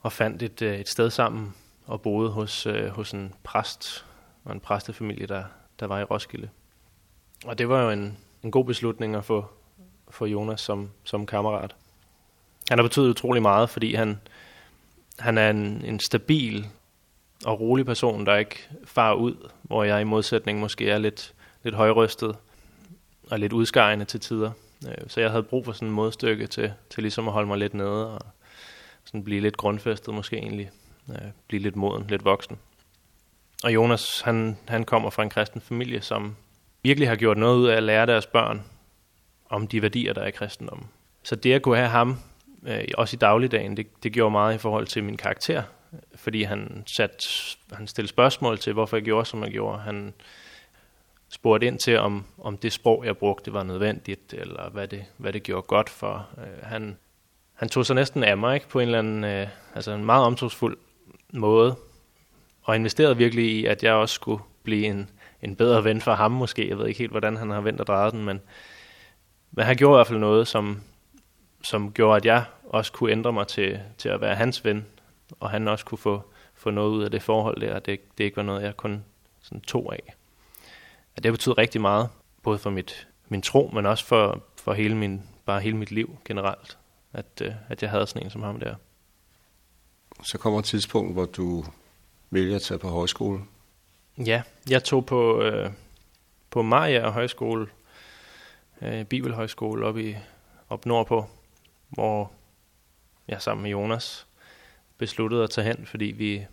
og 0.00 0.12
fandt 0.12 0.42
et, 0.42 0.62
øh, 0.62 0.78
et 0.78 0.88
sted 0.88 1.10
sammen, 1.10 1.54
og 1.86 2.02
boede 2.02 2.30
hos, 2.30 2.66
øh, 2.66 2.88
hos 2.88 3.12
en 3.12 3.34
præst 3.44 4.06
og 4.44 4.52
en 4.52 4.60
præstefamilie, 4.60 5.26
der, 5.26 5.44
der 5.80 5.86
var 5.86 6.00
i 6.00 6.04
Roskilde. 6.04 6.48
Og 7.44 7.58
det 7.58 7.68
var 7.68 7.82
jo 7.82 7.90
en, 7.90 8.18
en 8.42 8.50
god 8.50 8.64
beslutning 8.64 9.14
at 9.14 9.24
få, 9.24 9.46
få 10.10 10.26
Jonas 10.26 10.60
som, 10.60 10.90
som 11.04 11.26
kammerat. 11.26 11.74
Han 12.68 12.78
har 12.78 12.82
betydet 12.82 13.08
utrolig 13.08 13.42
meget, 13.42 13.70
fordi 13.70 13.94
han, 13.94 14.20
han 15.18 15.38
er 15.38 15.50
en, 15.50 15.84
en 15.84 16.00
stabil 16.00 16.66
og 17.44 17.60
rolig 17.60 17.86
person, 17.86 18.26
der 18.26 18.36
ikke 18.36 18.68
far 18.84 19.14
ud, 19.14 19.50
hvor 19.62 19.84
jeg 19.84 20.00
i 20.00 20.04
modsætning 20.04 20.60
måske 20.60 20.90
er 20.90 20.98
lidt, 20.98 21.34
lidt 21.62 21.74
højrystet 21.74 22.36
og 23.30 23.38
lidt 23.38 23.52
udskejende 23.52 24.04
til 24.04 24.20
tider. 24.20 24.50
Øh, 24.88 25.08
så 25.08 25.20
jeg 25.20 25.30
havde 25.30 25.42
brug 25.42 25.64
for 25.64 25.72
sådan 25.72 25.88
en 25.88 25.94
modstykke 25.94 26.46
til, 26.46 26.72
til 26.90 27.02
ligesom 27.02 27.28
at 27.28 27.32
holde 27.32 27.48
mig 27.48 27.58
lidt 27.58 27.74
nede 27.74 28.10
og 28.14 28.20
sådan 29.10 29.24
blive 29.24 29.40
lidt 29.40 29.56
grundfæstet 29.56 30.14
måske 30.14 30.36
egentlig. 30.36 30.70
Øh, 31.10 31.16
blive 31.48 31.62
lidt 31.62 31.76
moden, 31.76 32.06
lidt 32.08 32.24
voksen. 32.24 32.58
Og 33.64 33.74
Jonas, 33.74 34.20
han, 34.20 34.58
han 34.68 34.84
kommer 34.84 35.10
fra 35.10 35.22
en 35.22 35.30
kristen 35.30 35.60
familie, 35.60 36.00
som 36.00 36.36
virkelig 36.82 37.08
har 37.08 37.16
gjort 37.16 37.38
noget 37.38 37.56
ud 37.56 37.68
af 37.68 37.76
at 37.76 37.82
lære 37.82 38.06
deres 38.06 38.26
børn 38.26 38.62
om 39.48 39.66
de 39.66 39.82
værdier, 39.82 40.12
der 40.12 40.22
er 40.22 40.26
i 40.26 40.30
kristendommen. 40.30 40.88
Så 41.22 41.36
det 41.36 41.52
at 41.52 41.62
kunne 41.62 41.76
have 41.76 41.88
ham, 41.88 42.18
øh, 42.66 42.84
også 42.94 43.16
i 43.16 43.18
dagligdagen, 43.18 43.76
det, 43.76 43.86
det 44.02 44.12
gjorde 44.12 44.30
meget 44.30 44.54
i 44.54 44.58
forhold 44.58 44.86
til 44.86 45.04
min 45.04 45.16
karakter, 45.16 45.62
fordi 46.14 46.42
han, 46.42 46.84
sat, 46.96 47.16
han 47.72 47.86
stillede 47.86 48.10
spørgsmål 48.10 48.58
til, 48.58 48.72
hvorfor 48.72 48.96
jeg 48.96 49.04
gjorde, 49.04 49.26
som 49.26 49.42
jeg 49.42 49.50
gjorde. 49.50 49.78
Han 49.78 50.14
spurgte 51.28 51.66
ind 51.66 51.78
til, 51.78 51.98
om, 51.98 52.24
om 52.38 52.56
det 52.56 52.72
sprog, 52.72 53.04
jeg 53.06 53.16
brugte, 53.16 53.52
var 53.52 53.62
nødvendigt, 53.62 54.34
eller 54.34 54.70
hvad 54.70 54.88
det, 54.88 55.04
hvad 55.16 55.32
det 55.32 55.42
gjorde 55.42 55.62
godt 55.62 55.90
for. 55.90 56.28
Øh, 56.38 56.62
han, 56.62 56.96
han 57.60 57.68
tog 57.68 57.86
sig 57.86 57.96
næsten 57.96 58.24
af 58.24 58.36
mig 58.36 58.54
ikke, 58.54 58.68
på 58.68 58.80
en 58.80 58.88
eller 58.88 58.98
anden, 58.98 59.24
øh, 59.24 59.48
altså 59.74 59.92
en 59.92 60.04
meget 60.04 60.24
omsorgsfuld 60.24 60.78
måde, 61.32 61.76
og 62.62 62.76
investerede 62.76 63.16
virkelig 63.16 63.44
i, 63.44 63.64
at 63.64 63.82
jeg 63.82 63.92
også 63.92 64.14
skulle 64.14 64.42
blive 64.62 64.86
en, 64.86 65.10
en 65.42 65.56
bedre 65.56 65.84
ven 65.84 66.00
for 66.00 66.14
ham 66.14 66.30
måske. 66.30 66.68
Jeg 66.68 66.78
ved 66.78 66.86
ikke 66.86 66.98
helt, 66.98 67.10
hvordan 67.10 67.36
han 67.36 67.50
har 67.50 67.60
vendt 67.60 67.80
og 67.80 67.86
drejet 67.86 68.12
den, 68.12 68.24
men, 68.24 68.40
men 69.50 69.64
han 69.64 69.76
gjorde 69.76 69.96
i 69.96 69.98
hvert 69.98 70.06
fald 70.06 70.18
noget, 70.18 70.48
som, 70.48 70.80
som 71.62 71.92
gjorde, 71.92 72.16
at 72.16 72.24
jeg 72.24 72.44
også 72.68 72.92
kunne 72.92 73.12
ændre 73.12 73.32
mig 73.32 73.46
til, 73.46 73.80
til 73.98 74.08
at 74.08 74.20
være 74.20 74.34
hans 74.34 74.64
ven, 74.64 74.86
og 75.40 75.50
han 75.50 75.68
også 75.68 75.84
kunne 75.84 75.98
få, 75.98 76.22
få 76.54 76.70
noget 76.70 76.90
ud 76.90 77.02
af 77.02 77.10
det 77.10 77.22
forhold 77.22 77.60
der, 77.60 77.78
det, 77.78 78.18
det 78.18 78.24
ikke 78.24 78.36
var 78.36 78.42
noget, 78.42 78.62
jeg 78.62 78.76
kun 78.76 79.04
sådan 79.42 79.60
tog 79.60 79.92
af. 79.92 80.14
Og 81.16 81.22
det 81.22 81.32
betyder 81.32 81.58
rigtig 81.58 81.80
meget, 81.80 82.08
både 82.42 82.58
for 82.58 82.70
mit, 82.70 83.08
min 83.28 83.42
tro, 83.42 83.70
men 83.74 83.86
også 83.86 84.04
for, 84.04 84.42
for 84.56 84.72
hele 84.72 84.96
min, 84.96 85.22
bare 85.46 85.60
hele 85.60 85.76
mit 85.76 85.90
liv 85.90 86.18
generelt, 86.24 86.76
at, 87.12 87.42
øh, 87.42 87.52
at 87.68 87.82
jeg 87.82 87.90
havde 87.90 88.06
sådan 88.06 88.22
en 88.22 88.30
som 88.30 88.42
ham 88.42 88.60
der. 88.60 88.74
Så 90.22 90.38
kommer 90.38 90.58
et 90.58 90.64
tidspunkt, 90.64 91.12
hvor 91.12 91.24
du 91.24 91.64
vælger 92.30 92.56
at 92.56 92.62
tage 92.62 92.78
på 92.78 92.88
højskole. 92.88 93.40
Ja, 94.18 94.42
jeg 94.70 94.84
tog 94.84 95.06
på, 95.06 95.42
øh, 95.42 95.70
på 96.50 96.62
Maja 96.62 97.10
Højskole, 97.10 97.66
øh, 98.82 99.04
Bibelhøjskole 99.04 99.86
op, 99.86 99.98
i, 99.98 100.16
op 100.68 100.86
nordpå, 100.86 101.26
hvor 101.88 102.32
jeg 103.28 103.42
sammen 103.42 103.62
med 103.62 103.70
Jonas 103.70 104.26
besluttede 104.98 105.42
at 105.42 105.50
tage 105.50 105.66
hen, 105.66 105.86
fordi 105.86 106.04
vi, 106.04 106.46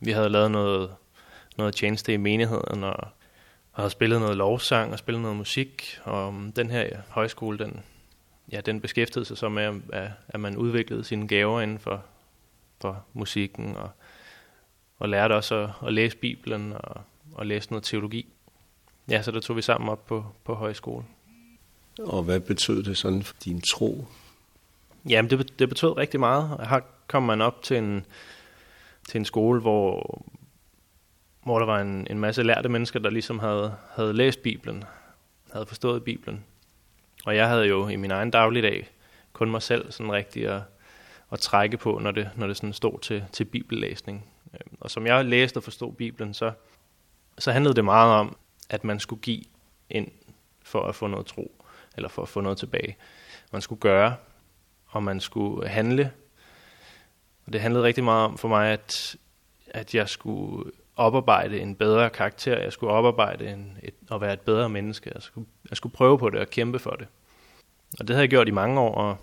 vi 0.00 0.10
havde 0.10 0.28
lavet 0.28 0.50
noget, 0.50 0.94
noget 1.56 1.74
tjeneste 1.74 2.12
i 2.12 2.16
menigheden, 2.16 2.84
og, 2.84 2.96
og 3.72 3.82
havde 3.82 3.90
spillet 3.90 4.20
noget 4.20 4.36
lovsang 4.36 4.92
og 4.92 4.98
spillet 4.98 5.22
noget 5.22 5.36
musik, 5.36 5.98
og 6.04 6.34
den 6.56 6.70
her 6.70 6.96
højskole, 7.08 7.58
den, 7.58 7.82
ja, 8.52 8.60
den 8.60 8.80
beskæftigede 8.80 9.24
sig 9.24 9.38
så 9.38 9.48
med, 9.48 9.80
at, 9.92 10.10
at 10.28 10.40
man 10.40 10.56
udviklede 10.56 11.04
sine 11.04 11.28
gaver 11.28 11.60
inden 11.60 11.78
for, 11.78 12.04
for 12.80 13.04
musikken, 13.12 13.76
og, 13.76 13.90
og 14.98 15.08
lærte 15.08 15.32
også 15.32 15.54
at, 15.54 15.70
at 15.86 15.92
læse 15.92 16.16
Bibelen 16.16 16.72
og, 16.72 17.00
og 17.34 17.46
læse 17.46 17.70
noget 17.70 17.84
teologi. 17.84 18.26
Ja, 19.08 19.22
så 19.22 19.30
der 19.30 19.40
tog 19.40 19.56
vi 19.56 19.62
sammen 19.62 19.88
op 19.88 20.06
på, 20.06 20.26
på 20.44 20.54
højskole. 20.54 21.04
Og 21.98 22.22
hvad 22.22 22.40
betød 22.40 22.82
det 22.82 22.96
sådan 22.96 23.22
for 23.22 23.34
din 23.44 23.60
tro? 23.60 24.06
Jamen, 25.08 25.30
det, 25.30 25.58
det 25.58 25.68
betød 25.68 25.96
rigtig 25.96 26.20
meget. 26.20 26.68
Her 26.68 26.80
kom 27.06 27.22
man 27.22 27.40
op 27.40 27.62
til 27.62 27.76
en, 27.76 28.06
til 29.08 29.18
en 29.18 29.24
skole, 29.24 29.60
hvor, 29.60 30.22
hvor 31.42 31.58
der 31.58 31.66
var 31.66 31.80
en, 31.80 32.06
en 32.10 32.18
masse 32.18 32.42
lærte 32.42 32.68
mennesker, 32.68 32.98
der 32.98 33.10
ligesom 33.10 33.38
havde, 33.38 33.74
havde 33.90 34.12
læst 34.12 34.42
Bibelen, 34.42 34.84
havde 35.52 35.66
forstået 35.66 36.04
Bibelen. 36.04 36.44
Og 37.24 37.36
jeg 37.36 37.48
havde 37.48 37.66
jo 37.66 37.88
i 37.88 37.96
min 37.96 38.10
egen 38.10 38.30
dagligdag 38.30 38.88
kun 39.32 39.50
mig 39.50 39.62
selv 39.62 39.92
sådan 39.92 40.12
rigtig 40.12 40.48
at, 40.48 40.62
at 41.32 41.40
trække 41.40 41.76
på, 41.76 41.98
når 41.98 42.10
det, 42.10 42.30
når 42.36 42.46
det 42.46 42.56
sådan 42.56 42.72
stod 42.72 42.98
til, 42.98 43.24
til 43.32 43.44
bibellæsning. 43.44 44.26
Øhm, 44.54 44.76
og 44.80 44.90
som 44.90 45.06
jeg 45.06 45.24
læste 45.24 45.56
og 45.56 45.62
forstod 45.62 45.92
Bibelen, 45.92 46.34
så, 46.34 46.52
så 47.38 47.52
handlede 47.52 47.74
det 47.74 47.84
meget 47.84 48.14
om, 48.14 48.36
at 48.70 48.84
man 48.84 49.00
skulle 49.00 49.22
give 49.22 49.42
ind 49.90 50.08
for 50.62 50.82
at 50.82 50.94
få 50.94 51.06
noget 51.06 51.26
tro, 51.26 51.64
eller 51.96 52.08
for 52.08 52.22
at 52.22 52.28
få 52.28 52.40
noget 52.40 52.58
tilbage. 52.58 52.96
Man 53.52 53.62
skulle 53.62 53.80
gøre, 53.80 54.16
og 54.86 55.02
man 55.02 55.20
skulle 55.20 55.68
handle. 55.68 56.12
Og 57.46 57.52
det 57.52 57.60
handlede 57.60 57.84
rigtig 57.84 58.04
meget 58.04 58.24
om 58.24 58.38
for 58.38 58.48
mig, 58.48 58.70
at, 58.72 59.16
at 59.66 59.94
jeg 59.94 60.08
skulle 60.08 60.70
oparbejde 61.00 61.60
en 61.60 61.74
bedre 61.74 62.10
karakter. 62.10 62.58
Jeg 62.58 62.72
skulle 62.72 62.92
oparbejde 62.92 63.52
en, 63.52 63.78
et, 63.82 63.94
at 64.12 64.20
være 64.20 64.32
et 64.32 64.40
bedre 64.40 64.68
menneske. 64.68 65.10
Jeg 65.14 65.22
skulle, 65.22 65.46
jeg 65.70 65.76
skulle 65.76 65.92
prøve 65.92 66.18
på 66.18 66.30
det 66.30 66.40
og 66.40 66.50
kæmpe 66.50 66.78
for 66.78 66.90
det. 66.90 67.06
Og 68.00 68.08
det 68.08 68.10
havde 68.10 68.22
jeg 68.22 68.30
gjort 68.30 68.48
i 68.48 68.50
mange 68.50 68.80
år, 68.80 68.94
og 68.94 69.16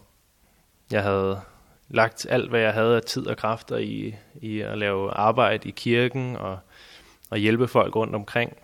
jeg 0.92 1.04
havde 1.04 1.42
lagt 1.90 2.26
alt, 2.30 2.50
hvad 2.50 2.60
jeg 2.60 2.74
havde 2.74 2.96
af 2.96 3.02
tid 3.02 3.28
og 3.28 3.38
kræfter 3.38 3.78
i, 3.78 4.16
i 4.42 4.60
at 4.60 4.78
lave 4.78 5.12
arbejde 5.12 5.70
i 5.70 5.72
kirken 5.72 6.36
og, 6.36 6.60
og 7.30 7.38
hjælpe 7.38 7.68
folk 7.68 7.96
rundt 7.96 8.16
omkring. 8.16 8.58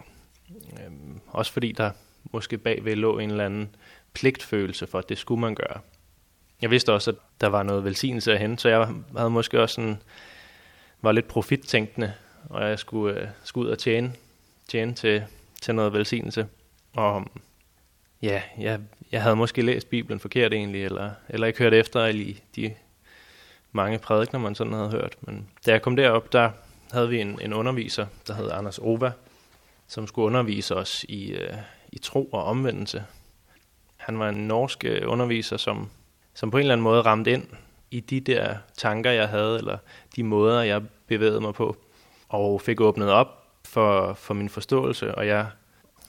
Øhm, 0.85 1.19
også 1.27 1.51
fordi 1.51 1.71
der 1.71 1.91
måske 2.23 2.57
bagved 2.57 2.95
lå 2.95 3.19
en 3.19 3.29
eller 3.29 3.45
anden 3.45 3.75
pligtfølelse 4.13 4.87
for, 4.87 4.99
at 4.99 5.09
det 5.09 5.17
skulle 5.17 5.41
man 5.41 5.55
gøre. 5.55 5.79
Jeg 6.61 6.71
vidste 6.71 6.93
også, 6.93 7.11
at 7.11 7.17
der 7.41 7.47
var 7.47 7.63
noget 7.63 7.83
velsignelse 7.83 8.33
at 8.33 8.39
hente, 8.39 8.61
så 8.61 8.69
jeg 8.69 8.87
havde 9.17 9.29
måske 9.29 9.61
også 9.61 9.75
sådan, 9.75 10.01
var 11.01 11.11
lidt 11.11 11.27
profittænkende, 11.27 12.13
og 12.49 12.69
jeg 12.69 12.79
skulle, 12.79 13.21
øh, 13.21 13.27
skulle 13.43 13.67
ud 13.67 13.71
og 13.71 13.79
tjene, 13.79 14.13
tjene 14.67 14.93
til, 14.93 15.23
til 15.61 15.75
noget 15.75 15.93
velsignelse. 15.93 16.47
Og 16.93 17.21
mm, 17.21 17.41
ja, 18.21 18.41
jeg, 18.59 18.79
jeg 19.11 19.21
havde 19.21 19.35
måske 19.35 19.61
læst 19.61 19.89
Bibelen 19.89 20.19
forkert 20.19 20.53
egentlig, 20.53 20.85
eller, 20.85 21.11
eller 21.29 21.47
ikke 21.47 21.59
hørt 21.59 21.73
efter 21.73 22.05
i 22.05 22.41
de 22.55 22.73
mange 23.71 23.99
prædikner, 23.99 24.39
man 24.39 24.55
sådan 24.55 24.73
havde 24.73 24.89
hørt. 24.89 25.15
Men 25.21 25.47
da 25.65 25.71
jeg 25.71 25.81
kom 25.81 25.95
derop, 25.95 26.33
der 26.33 26.51
havde 26.91 27.09
vi 27.09 27.21
en, 27.21 27.39
en 27.41 27.53
underviser, 27.53 28.05
der 28.27 28.33
hed 28.33 28.51
Anders 28.51 28.79
Ova, 28.79 29.11
som 29.87 30.07
skulle 30.07 30.25
undervise 30.25 30.75
os 30.75 31.05
i, 31.09 31.31
øh, 31.31 31.53
i 31.91 31.97
tro 31.97 32.25
og 32.25 32.43
omvendelse. 32.43 33.03
Han 33.97 34.19
var 34.19 34.29
en 34.29 34.47
norsk 34.47 34.85
øh, 34.85 35.01
underviser, 35.05 35.57
som, 35.57 35.89
som 36.33 36.51
på 36.51 36.57
en 36.57 36.61
eller 36.61 36.73
anden 36.73 36.83
måde 36.83 37.01
ramte 37.01 37.31
ind 37.31 37.47
i 37.91 37.99
de 37.99 38.19
der 38.19 38.57
tanker, 38.77 39.11
jeg 39.11 39.29
havde, 39.29 39.57
eller 39.57 39.77
de 40.15 40.23
måder, 40.23 40.61
jeg 40.61 40.81
bevægede 41.07 41.41
mig 41.41 41.53
på, 41.53 41.77
og 42.33 42.61
fik 42.61 42.81
åbnet 42.81 43.11
op 43.11 43.47
for, 43.65 44.13
for 44.13 44.33
min 44.33 44.49
forståelse, 44.49 45.15
og 45.15 45.27
jeg 45.27 45.47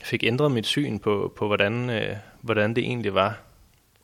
fik 0.02 0.24
ændret 0.24 0.50
mit 0.50 0.66
syn 0.66 0.98
på, 0.98 1.32
på 1.36 1.46
hvordan, 1.46 1.90
øh, 1.90 2.16
hvordan 2.40 2.76
det 2.76 2.84
egentlig 2.84 3.14
var. 3.14 3.40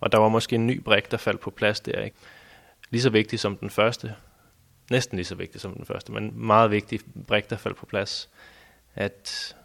Og 0.01 0.13
der 0.13 0.19
var 0.19 0.29
måske 0.29 0.55
en 0.55 0.67
ny 0.67 0.81
brik, 0.81 1.11
der 1.11 1.17
faldt 1.17 1.41
på 1.41 1.51
plads 1.51 1.81
der. 1.81 2.03
Ikke? 2.03 2.17
Lige 2.91 3.03
så 3.03 3.11
vigtig 3.11 3.41
som 3.41 3.57
den 3.57 3.71
første. 3.71 4.15
Næsten 4.91 5.17
lige 5.17 5.27
så 5.27 5.35
vigtig 5.35 5.61
som 5.61 5.75
den 5.75 5.87
første, 5.87 6.13
men 6.13 6.33
meget 6.35 6.71
vigtig 6.71 7.01
brik, 7.27 7.51
der 7.51 7.57
faldt 7.57 7.77
på 7.77 7.87
plads. 7.87 8.29
At, 8.95 9.57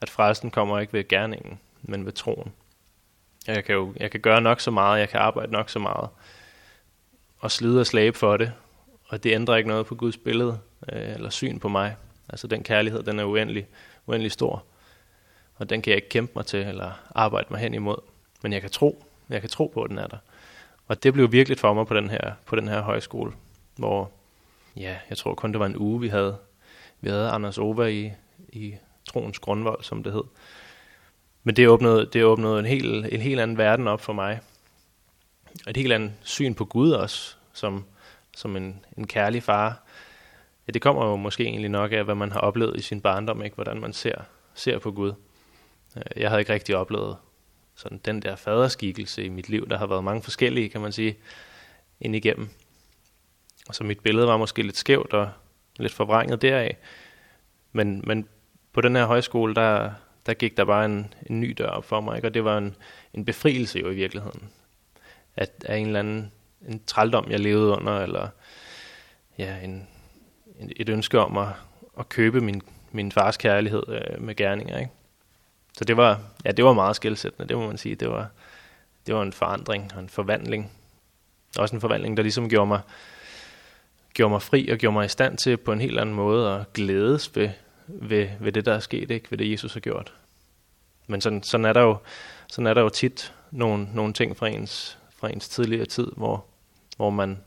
at 0.00 0.10
frelsen 0.10 0.50
kommer 0.50 0.78
ikke 0.78 0.92
ved 0.92 1.08
gerningen, 1.08 1.58
men 1.82 2.04
ved 2.04 2.12
troen. 2.12 2.52
Jeg 3.46 3.64
kan 3.64 3.74
jo 3.74 3.94
jeg 3.96 4.10
kan 4.10 4.20
gøre 4.20 4.40
nok 4.40 4.60
så 4.60 4.70
meget, 4.70 5.00
jeg 5.00 5.08
kan 5.08 5.20
arbejde 5.20 5.52
nok 5.52 5.70
så 5.70 5.78
meget, 5.78 6.08
og 7.38 7.50
slide 7.50 7.80
og 7.80 7.86
slæbe 7.86 8.18
for 8.18 8.36
det, 8.36 8.52
og 9.08 9.24
det 9.24 9.32
ændrer 9.32 9.56
ikke 9.56 9.68
noget 9.68 9.86
på 9.86 9.94
Guds 9.94 10.16
billede 10.16 10.58
øh, 10.92 11.14
eller 11.14 11.30
syn 11.30 11.58
på 11.58 11.68
mig. 11.68 11.96
Altså 12.28 12.46
den 12.46 12.62
kærlighed, 12.62 13.02
den 13.02 13.18
er 13.18 13.24
uendelig, 13.24 13.66
uendelig 14.06 14.32
stor, 14.32 14.64
og 15.56 15.70
den 15.70 15.82
kan 15.82 15.90
jeg 15.90 15.96
ikke 15.96 16.08
kæmpe 16.08 16.32
mig 16.36 16.46
til 16.46 16.60
eller 16.60 16.90
arbejde 17.14 17.46
mig 17.50 17.60
hen 17.60 17.74
imod. 17.74 17.96
Men 18.42 18.52
jeg 18.52 18.60
kan 18.60 18.70
tro, 18.70 19.04
jeg 19.28 19.40
kan 19.40 19.50
tro 19.50 19.66
på, 19.74 19.82
at 19.82 19.90
den 19.90 19.98
er 19.98 20.06
der. 20.06 20.18
Og 20.88 21.02
det 21.02 21.12
blev 21.12 21.32
virkelig 21.32 21.58
for 21.58 21.74
mig 21.74 21.86
på 21.86 21.94
den 21.94 22.10
her, 22.10 22.32
på 22.46 22.56
den 22.56 22.68
her 22.68 22.80
højskole, 22.80 23.32
hvor 23.76 24.10
ja, 24.76 24.96
jeg 25.10 25.18
tror 25.18 25.34
kun 25.34 25.52
det 25.52 25.60
var 25.60 25.66
en 25.66 25.76
uge, 25.76 26.00
vi 26.00 26.08
havde. 26.08 26.36
Vi 27.00 27.10
havde 27.10 27.30
Anders 27.30 27.58
Ova 27.58 27.86
i, 27.86 28.12
i 28.48 28.74
troens 29.04 29.38
grundvold, 29.38 29.82
som 29.82 30.02
det 30.02 30.12
hed. 30.12 30.24
Men 31.44 31.56
det 31.56 31.68
åbnede, 31.68 32.06
det 32.12 32.24
åbnede 32.24 32.58
en, 32.58 32.66
helt, 32.66 33.06
en 33.12 33.20
helt 33.20 33.40
anden 33.40 33.58
verden 33.58 33.88
op 33.88 34.00
for 34.00 34.12
mig. 34.12 34.40
Og 35.66 35.70
et 35.70 35.76
helt 35.76 35.92
andet 35.92 36.12
syn 36.22 36.54
på 36.54 36.64
Gud 36.64 36.90
også, 36.90 37.36
som, 37.52 37.84
som 38.36 38.56
en, 38.56 38.84
en 38.98 39.06
kærlig 39.06 39.42
far. 39.42 39.82
Ja, 40.66 40.72
det 40.72 40.82
kommer 40.82 41.06
jo 41.06 41.16
måske 41.16 41.44
egentlig 41.44 41.70
nok 41.70 41.92
af, 41.92 42.04
hvad 42.04 42.14
man 42.14 42.32
har 42.32 42.40
oplevet 42.40 42.76
i 42.76 42.82
sin 42.82 43.00
barndom, 43.00 43.42
ikke? 43.42 43.54
hvordan 43.54 43.80
man 43.80 43.92
ser, 43.92 44.14
ser 44.54 44.78
på 44.78 44.92
Gud. 44.92 45.12
Øh, 45.96 46.02
jeg 46.16 46.28
havde 46.28 46.40
ikke 46.40 46.52
rigtig 46.52 46.76
oplevet 46.76 47.16
sådan 47.74 48.00
den 48.04 48.22
der 48.22 48.36
faderskikkelse 48.36 49.24
i 49.24 49.28
mit 49.28 49.48
liv. 49.48 49.68
Der 49.68 49.78
har 49.78 49.86
været 49.86 50.04
mange 50.04 50.22
forskellige, 50.22 50.68
kan 50.68 50.80
man 50.80 50.92
sige, 50.92 51.16
ind 52.00 52.16
igennem. 52.16 52.48
Og 53.68 53.74
så 53.74 53.84
mit 53.84 54.00
billede 54.00 54.26
var 54.26 54.36
måske 54.36 54.62
lidt 54.62 54.76
skævt 54.76 55.12
og 55.12 55.30
lidt 55.76 55.92
forvrænget 55.92 56.42
deraf. 56.42 56.76
Men, 57.72 58.02
men 58.06 58.28
på 58.72 58.80
den 58.80 58.96
her 58.96 59.04
højskole, 59.04 59.54
der, 59.54 59.90
der 60.26 60.34
gik 60.34 60.56
der 60.56 60.64
bare 60.64 60.84
en, 60.84 61.14
en 61.26 61.40
ny 61.40 61.54
dør 61.58 61.68
op 61.68 61.84
for 61.84 62.00
mig, 62.00 62.16
ikke? 62.16 62.28
og 62.28 62.34
det 62.34 62.44
var 62.44 62.58
en, 62.58 62.76
en 63.14 63.24
befrielse 63.24 63.78
jo 63.78 63.90
i 63.90 63.94
virkeligheden. 63.94 64.50
At 65.36 65.64
af 65.64 65.76
en 65.76 65.86
eller 65.86 66.00
anden 66.00 66.32
en 66.68 66.84
trældom, 66.86 67.30
jeg 67.30 67.40
levede 67.40 67.76
under, 67.76 68.00
eller 68.00 68.28
ja, 69.38 69.58
en, 69.58 69.88
et 70.76 70.88
ønske 70.88 71.20
om 71.20 71.38
at, 71.38 71.48
at 71.98 72.08
købe 72.08 72.40
min, 72.40 72.62
min 72.92 73.12
fars 73.12 73.36
kærlighed 73.36 73.82
øh, 73.88 74.22
med 74.22 74.34
gerninger. 74.34 74.78
Ikke? 74.78 74.90
Så 75.78 75.84
det 75.84 75.96
var, 75.96 76.20
ja, 76.44 76.50
det 76.50 76.64
var 76.64 76.72
meget 76.72 76.96
skældsættende, 76.96 77.48
det 77.48 77.56
må 77.56 77.66
man 77.66 77.78
sige. 77.78 77.94
Det 77.94 78.08
var, 78.08 78.28
det 79.06 79.14
var 79.14 79.22
en 79.22 79.32
forandring 79.32 79.92
og 79.94 80.00
en 80.00 80.08
forvandling. 80.08 80.72
Også 81.58 81.76
en 81.76 81.80
forvandling, 81.80 82.16
der 82.16 82.22
ligesom 82.22 82.48
gjorde 82.48 82.66
mig, 82.66 82.80
gjorde 84.14 84.30
mig 84.30 84.42
fri 84.42 84.68
og 84.68 84.78
gjorde 84.78 84.92
mig 84.92 85.04
i 85.04 85.08
stand 85.08 85.38
til 85.38 85.56
på 85.56 85.72
en 85.72 85.80
helt 85.80 85.98
anden 85.98 86.14
måde 86.14 86.54
at 86.54 86.72
glædes 86.72 87.36
ved, 87.36 87.50
ved, 87.86 88.28
ved 88.40 88.52
det, 88.52 88.66
der 88.66 88.74
er 88.74 88.80
sket, 88.80 89.10
ikke? 89.10 89.30
ved 89.30 89.38
det, 89.38 89.50
Jesus 89.50 89.72
har 89.72 89.80
gjort. 89.80 90.12
Men 91.06 91.20
sådan, 91.20 91.42
sådan, 91.42 91.64
er 91.64 91.72
der 91.72 91.80
jo, 91.80 91.96
sådan 92.48 92.66
er 92.66 92.74
der 92.74 92.80
jo 92.80 92.88
tit 92.88 93.34
nogle, 93.50 93.88
nogle 93.94 94.12
ting 94.12 94.36
fra 94.36 94.48
ens, 94.48 94.98
fra 95.16 95.28
ens 95.28 95.48
tidligere 95.48 95.86
tid, 95.86 96.06
hvor, 96.16 96.44
hvor 96.96 97.10
man 97.10 97.38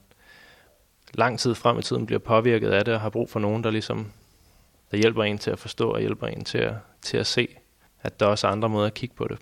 lang 1.17 1.39
tid 1.39 1.55
frem 1.55 1.79
i 1.79 1.81
tiden 1.81 2.05
bliver 2.05 2.19
påvirket 2.19 2.69
af 2.69 2.85
det, 2.85 2.93
og 2.93 3.01
har 3.01 3.09
brug 3.09 3.29
for 3.29 3.39
nogen, 3.39 3.63
der 3.63 3.71
ligesom 3.71 4.11
der 4.91 4.97
hjælper 4.97 5.23
en 5.23 5.37
til 5.37 5.51
at 5.51 5.59
forstå, 5.59 5.91
og 5.91 5.99
hjælper 5.99 6.27
en 6.27 6.43
til 6.43 6.57
at, 6.57 6.73
til 7.01 7.17
at 7.17 7.27
se, 7.27 7.47
at 8.01 8.19
der 8.19 8.25
også 8.25 8.47
er 8.47 8.51
andre 8.51 8.69
måder 8.69 8.87
at 8.87 8.93
kigge 8.93 9.15
på 9.15 9.27
det. 9.27 9.39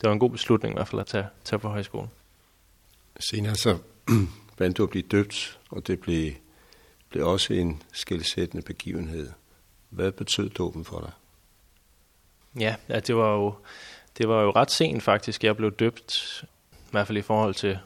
Det 0.00 0.06
var 0.08 0.12
en 0.12 0.18
god 0.18 0.30
beslutning 0.30 0.74
i 0.74 0.76
hvert 0.76 0.88
fald 0.88 1.00
at 1.00 1.06
tage, 1.06 1.26
tage 1.44 1.60
på 1.60 1.68
højskolen. 1.68 2.10
Senere 3.30 3.54
så 3.54 3.78
vandt 4.58 4.78
du 4.78 4.82
at 4.82 4.90
blive 4.90 5.02
døbt, 5.02 5.58
og 5.70 5.86
det 5.86 6.00
blev, 6.00 6.32
blev 7.08 7.26
også 7.26 7.52
en 7.52 7.82
skældsættende 7.92 8.62
begivenhed. 8.62 9.30
Hvad 9.90 10.12
betød 10.12 10.50
dåben 10.50 10.84
for 10.84 11.00
dig? 11.00 11.10
Ja, 12.60 12.76
ja 12.88 13.00
det, 13.00 13.16
var 13.16 13.34
jo, 13.34 13.54
det 14.18 14.28
var 14.28 14.42
jo 14.42 14.50
ret 14.50 14.70
sent 14.70 15.02
faktisk, 15.02 15.44
jeg 15.44 15.56
blev 15.56 15.72
døbt, 15.72 16.44
i 16.72 16.90
hvert 16.90 17.06
fald 17.06 17.18
i 17.18 17.22
forhold 17.22 17.54
til, 17.54 17.78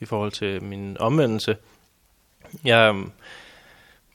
i 0.00 0.04
forhold 0.04 0.32
til 0.32 0.62
min 0.62 0.96
omvendelse. 0.98 1.56
Jeg 2.64 2.88
øhm, 2.88 3.12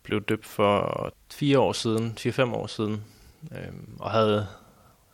blev 0.03 0.21
døbt 0.21 0.45
for 0.45 1.13
fire 1.31 1.59
år 1.59 1.73
siden, 1.73 2.17
fire-fem 2.17 2.53
år 2.53 2.67
siden, 2.67 3.03
øh, 3.51 3.73
og 3.99 4.11
havde, 4.11 4.47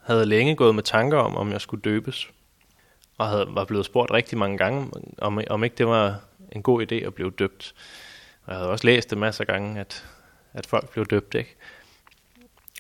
havde 0.03 0.25
længe 0.25 0.55
gået 0.55 0.75
med 0.75 0.83
tanker 0.83 1.17
om, 1.17 1.35
om 1.37 1.51
jeg 1.51 1.61
skulle 1.61 1.81
døbes. 1.81 2.29
Og 3.17 3.27
havde, 3.27 3.45
var 3.49 3.65
blevet 3.65 3.85
spurgt 3.85 4.11
rigtig 4.11 4.37
mange 4.37 4.57
gange, 4.57 4.91
om, 5.17 5.41
om 5.49 5.63
ikke 5.63 5.75
det 5.75 5.87
var 5.87 6.19
en 6.51 6.63
god 6.63 6.81
idé 6.81 6.95
at 6.95 7.13
blive 7.13 7.31
døbt. 7.31 7.73
Og 8.45 8.51
jeg 8.51 8.57
havde 8.57 8.69
også 8.69 8.87
læst 8.87 9.09
det 9.09 9.17
masser 9.17 9.43
af 9.43 9.47
gange, 9.47 9.79
at, 9.79 10.05
at 10.53 10.65
folk 10.65 10.89
blev 10.89 11.05
døbt, 11.05 11.35
ikke? 11.35 11.55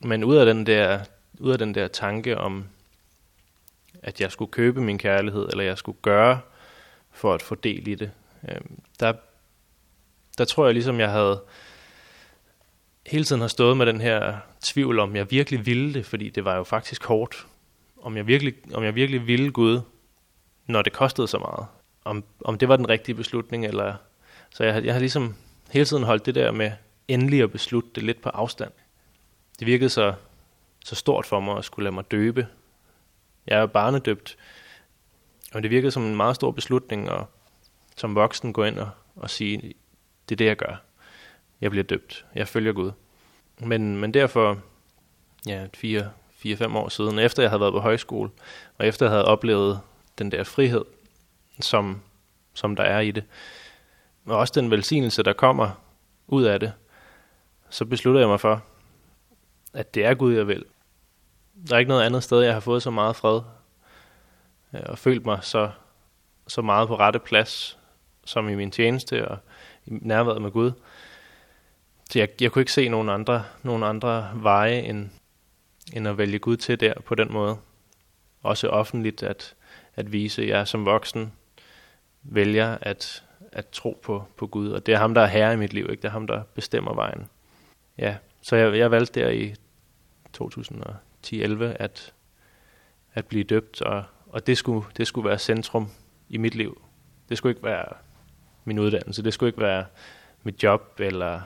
Men 0.03 0.23
ud 0.23 0.35
af 0.35 0.45
den 0.45 0.65
der, 0.65 0.99
ud 1.39 1.51
af 1.51 1.57
den 1.57 1.75
der 1.75 1.87
tanke 1.87 2.37
om, 2.37 2.65
at 4.03 4.21
jeg 4.21 4.31
skulle 4.31 4.51
købe 4.51 4.81
min 4.81 4.97
kærlighed, 4.97 5.49
eller 5.51 5.63
jeg 5.63 5.77
skulle 5.77 5.97
gøre 6.01 6.39
for 7.11 7.33
at 7.33 7.41
få 7.41 7.55
del 7.55 7.87
i 7.87 7.95
det, 7.95 8.11
øh, 8.49 8.61
der, 8.99 9.13
der 10.41 10.45
tror 10.45 10.65
jeg 10.65 10.73
ligesom, 10.73 10.99
jeg 10.99 11.11
havde 11.11 11.41
hele 13.05 13.23
tiden 13.23 13.41
har 13.41 13.47
stået 13.47 13.77
med 13.77 13.85
den 13.85 14.01
her 14.01 14.37
tvivl 14.63 14.99
om, 14.99 15.15
jeg 15.15 15.31
virkelig 15.31 15.65
ville 15.65 15.93
det, 15.93 16.05
fordi 16.05 16.29
det 16.29 16.45
var 16.45 16.55
jo 16.55 16.63
faktisk 16.63 17.05
hårdt. 17.05 17.47
Om 18.01 18.17
jeg 18.17 18.27
virkelig, 18.27 18.53
om 18.73 18.83
jeg 18.83 18.95
virkelig 18.95 19.27
ville 19.27 19.51
Gud, 19.51 19.81
når 20.67 20.81
det 20.81 20.93
kostede 20.93 21.27
så 21.27 21.37
meget. 21.37 21.65
Om, 22.05 22.23
om 22.45 22.57
det 22.57 22.67
var 22.67 22.75
den 22.75 22.89
rigtige 22.89 23.15
beslutning, 23.15 23.65
eller... 23.65 23.95
Så 24.49 24.63
jeg, 24.63 24.85
jeg 24.85 24.93
har 24.93 24.99
ligesom 24.99 25.35
hele 25.71 25.85
tiden 25.85 26.03
holdt 26.03 26.25
det 26.25 26.35
der 26.35 26.51
med 26.51 26.71
endelig 27.07 27.41
at 27.41 27.51
beslutte 27.51 27.89
det 27.95 28.03
lidt 28.03 28.21
på 28.21 28.29
afstand. 28.29 28.71
Det 29.59 29.67
virkede 29.67 29.89
så, 29.89 30.13
så 30.85 30.95
stort 30.95 31.25
for 31.25 31.39
mig 31.39 31.57
at 31.57 31.65
skulle 31.65 31.83
lade 31.83 31.95
mig 31.95 32.11
døbe. 32.11 32.47
Jeg 33.47 33.59
er 33.59 33.65
barnedøbt, 33.65 34.37
og 35.53 35.63
det 35.63 35.71
virkede 35.71 35.91
som 35.91 36.03
en 36.03 36.15
meget 36.15 36.35
stor 36.35 36.51
beslutning 36.51 37.09
at 37.09 37.25
som 37.95 38.15
voksen 38.15 38.53
gå 38.53 38.63
ind 38.63 38.79
og, 38.79 38.89
og 39.15 39.29
sige, 39.29 39.73
det 40.29 40.35
er 40.35 40.37
det, 40.37 40.45
jeg 40.45 40.57
gør. 40.57 40.83
Jeg 41.61 41.71
bliver 41.71 41.83
døbt. 41.83 42.25
Jeg 42.35 42.47
følger 42.47 42.73
Gud. 42.73 42.91
Men, 43.59 43.97
men 43.97 44.13
derfor, 44.13 44.59
ja, 45.47 45.67
fire, 45.73 46.11
fire, 46.35 46.57
fem 46.57 46.75
år 46.75 46.89
siden, 46.89 47.19
efter 47.19 47.43
jeg 47.43 47.49
havde 47.49 47.61
været 47.61 47.73
på 47.73 47.79
højskole, 47.79 48.29
og 48.77 48.87
efter 48.87 49.05
jeg 49.05 49.11
havde 49.11 49.25
oplevet 49.25 49.79
den 50.17 50.31
der 50.31 50.43
frihed, 50.43 50.85
som, 51.59 52.01
som 52.53 52.75
der 52.75 52.83
er 52.83 52.99
i 52.99 53.11
det, 53.11 53.23
og 54.25 54.37
også 54.37 54.53
den 54.55 54.71
velsignelse, 54.71 55.23
der 55.23 55.33
kommer 55.33 55.81
ud 56.27 56.43
af 56.43 56.59
det, 56.59 56.73
så 57.69 57.85
beslutter 57.85 58.19
jeg 58.19 58.29
mig 58.29 58.39
for, 58.39 58.63
at 59.73 59.95
det 59.95 60.05
er 60.05 60.13
Gud, 60.13 60.33
jeg 60.33 60.47
vil. 60.47 60.65
Der 61.69 61.75
er 61.75 61.79
ikke 61.79 61.89
noget 61.89 62.03
andet 62.03 62.23
sted, 62.23 62.41
jeg 62.41 62.53
har 62.53 62.59
fået 62.59 62.83
så 62.83 62.91
meget 62.91 63.15
fred, 63.15 63.41
øh, 64.73 64.81
og 64.85 64.97
følt 64.97 65.25
mig 65.25 65.39
så, 65.41 65.71
så 66.47 66.61
meget 66.61 66.87
på 66.87 66.95
rette 66.95 67.19
plads, 67.19 67.79
som 68.25 68.49
i 68.49 68.55
min 68.55 68.71
tjeneste 68.71 69.27
og 69.27 69.37
i 69.85 69.91
nærværet 70.01 70.41
med 70.41 70.51
Gud. 70.51 70.71
Så 72.09 72.19
jeg, 72.19 72.29
jeg 72.41 72.51
kunne 72.51 72.61
ikke 72.61 72.71
se 72.71 72.89
nogen 72.89 73.09
andre, 73.09 73.43
nogen 73.63 73.83
andre 73.83 74.31
veje, 74.35 74.79
end, 74.79 75.09
end 75.93 76.07
at 76.07 76.17
vælge 76.17 76.39
Gud 76.39 76.57
til 76.57 76.79
der 76.79 76.93
på 77.05 77.15
den 77.15 77.33
måde. 77.33 77.57
Også 78.43 78.67
offentligt 78.67 79.23
at, 79.23 79.55
at 79.95 80.11
vise, 80.11 80.41
at 80.41 80.47
jeg 80.47 80.67
som 80.67 80.85
voksen 80.85 81.33
vælger 82.23 82.77
at, 82.81 83.23
at 83.51 83.67
tro 83.67 83.99
på, 84.03 84.23
på 84.37 84.47
Gud. 84.47 84.69
Og 84.69 84.85
det 84.85 84.93
er 84.93 84.97
ham, 84.97 85.13
der 85.13 85.21
er 85.21 85.27
herre 85.27 85.53
i 85.53 85.57
mit 85.57 85.73
liv, 85.73 85.87
ikke? 85.89 86.01
Det 86.01 86.07
er 86.07 86.11
ham, 86.11 86.27
der 86.27 86.43
bestemmer 86.43 86.93
vejen. 86.93 87.29
Ja, 87.97 88.15
så 88.41 88.55
jeg, 88.55 88.77
jeg 88.77 88.91
valgte 88.91 89.19
der 89.19 89.29
i 89.29 89.53
2010-11 90.37 91.63
at, 91.63 92.13
at 93.13 93.25
blive 93.25 93.43
døbt, 93.43 93.81
og, 93.81 94.03
og 94.27 94.47
det, 94.47 94.57
skulle, 94.57 94.85
det 94.97 95.07
skulle 95.07 95.29
være 95.29 95.39
centrum 95.39 95.89
i 96.29 96.37
mit 96.37 96.55
liv. 96.55 96.81
Det 97.29 97.37
skulle 97.37 97.51
ikke 97.51 97.63
være 97.63 97.93
min 98.65 98.79
uddannelse, 98.79 99.23
det 99.23 99.33
skulle 99.33 99.49
ikke 99.49 99.61
være 99.61 99.85
mit 100.43 100.63
job 100.63 100.99
eller 100.99 101.41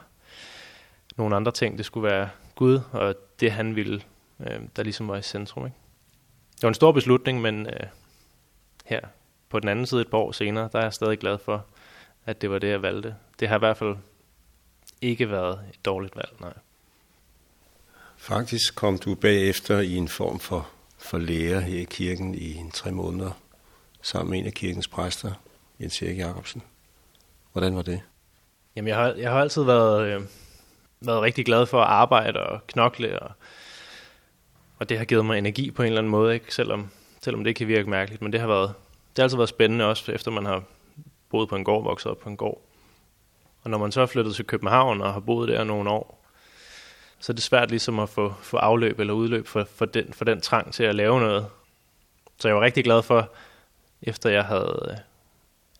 nogle 1.17 1.35
andre 1.35 1.51
ting. 1.51 1.77
Det 1.77 1.85
skulle 1.85 2.09
være 2.09 2.29
Gud 2.55 2.79
og 2.91 3.15
det, 3.39 3.51
han 3.51 3.75
ville, 3.75 4.01
øh, 4.39 4.59
der 4.75 4.83
ligesom 4.83 5.07
var 5.07 5.17
i 5.17 5.21
centrum. 5.21 5.65
Ikke? 5.65 5.77
Det 6.55 6.63
var 6.63 6.69
en 6.69 6.75
stor 6.75 6.91
beslutning, 6.91 7.41
men 7.41 7.67
øh, 7.67 7.87
her 8.85 8.99
på 9.49 9.59
den 9.59 9.69
anden 9.69 9.85
side 9.85 10.01
et 10.01 10.09
par 10.09 10.17
år 10.17 10.31
senere, 10.31 10.69
der 10.71 10.79
er 10.79 10.83
jeg 10.83 10.93
stadig 10.93 11.19
glad 11.19 11.37
for, 11.37 11.65
at 12.25 12.41
det 12.41 12.49
var 12.49 12.59
det, 12.59 12.69
jeg 12.69 12.81
valgte. 12.81 13.15
Det 13.39 13.47
har 13.47 13.55
i 13.55 13.59
hvert 13.59 13.77
fald 13.77 13.95
ikke 15.01 15.31
været 15.31 15.59
et 15.73 15.85
dårligt 15.85 16.15
valg, 16.15 16.31
nej. 16.39 16.53
Faktisk 18.17 18.75
kom 18.75 18.97
du 18.97 19.15
bagefter 19.15 19.79
i 19.79 19.95
en 19.95 20.07
form 20.07 20.39
for, 20.39 20.69
for 20.97 21.17
lærer 21.17 21.59
her 21.59 21.79
i 21.79 21.83
kirken 21.83 22.35
i 22.35 22.53
en 22.53 22.71
tre 22.71 22.91
måneder, 22.91 23.31
sammen 24.01 24.31
med 24.31 24.39
en 24.39 24.45
af 24.45 24.53
kirkens 24.53 24.87
præster, 24.87 25.31
Jens 25.79 26.01
Erik 26.01 26.17
Jacobsen. 26.17 26.61
Hvordan 27.55 27.75
var 27.75 27.81
det? 27.81 28.01
Jamen, 28.75 28.87
jeg 28.87 28.97
har, 28.97 29.13
jeg 29.13 29.31
har 29.31 29.39
altid 29.39 29.63
været, 29.63 30.07
øh, 30.07 30.21
været 31.01 31.21
rigtig 31.21 31.45
glad 31.45 31.65
for 31.65 31.81
at 31.81 31.87
arbejde 31.87 32.43
og 32.43 32.67
knokle, 32.67 33.19
og, 33.19 33.31
og 34.79 34.89
det 34.89 34.97
har 34.97 35.05
givet 35.05 35.25
mig 35.25 35.37
energi 35.37 35.71
på 35.71 35.81
en 35.83 35.87
eller 35.87 35.97
anden 35.97 36.11
måde, 36.11 36.33
ikke? 36.33 36.55
Selvom, 36.55 36.89
selvom 37.21 37.43
det 37.43 37.55
kan 37.55 37.67
virke 37.67 37.89
mærkeligt, 37.89 38.21
men 38.21 38.31
det 38.31 38.39
har, 38.39 38.47
været, 38.47 38.73
det 39.09 39.17
har 39.17 39.23
altid 39.23 39.37
været 39.37 39.49
spændende, 39.49 39.85
også 39.85 40.11
efter 40.11 40.31
man 40.31 40.45
har 40.45 40.63
boet 41.29 41.49
på 41.49 41.55
en 41.55 41.63
gård, 41.63 41.83
vokset 41.83 42.11
op 42.11 42.19
på 42.19 42.29
en 42.29 42.37
gård. 42.37 42.61
Og 43.63 43.69
når 43.69 43.77
man 43.77 43.91
så 43.91 44.01
er 44.01 44.05
flyttet 44.05 44.35
til 44.35 44.45
København 44.45 45.01
og 45.01 45.13
har 45.13 45.19
boet 45.19 45.49
der 45.49 45.63
nogle 45.63 45.89
år, 45.89 46.25
så 47.19 47.31
er 47.31 47.33
det 47.33 47.43
svært 47.43 47.69
ligesom 47.69 47.99
at 47.99 48.09
få, 48.09 48.33
få 48.41 48.57
afløb 48.57 48.99
eller 48.99 49.13
udløb 49.13 49.47
for, 49.47 49.67
for, 49.75 49.85
den, 49.85 50.13
for 50.13 50.25
den 50.25 50.41
trang 50.41 50.73
til 50.73 50.83
at 50.83 50.95
lave 50.95 51.19
noget. 51.19 51.47
Så 52.37 52.47
jeg 52.47 52.55
var 52.55 52.61
rigtig 52.61 52.83
glad 52.83 53.03
for, 53.03 53.29
efter 54.01 54.29
jeg 54.29 54.43
havde, 54.43 54.87
øh, 54.91 54.97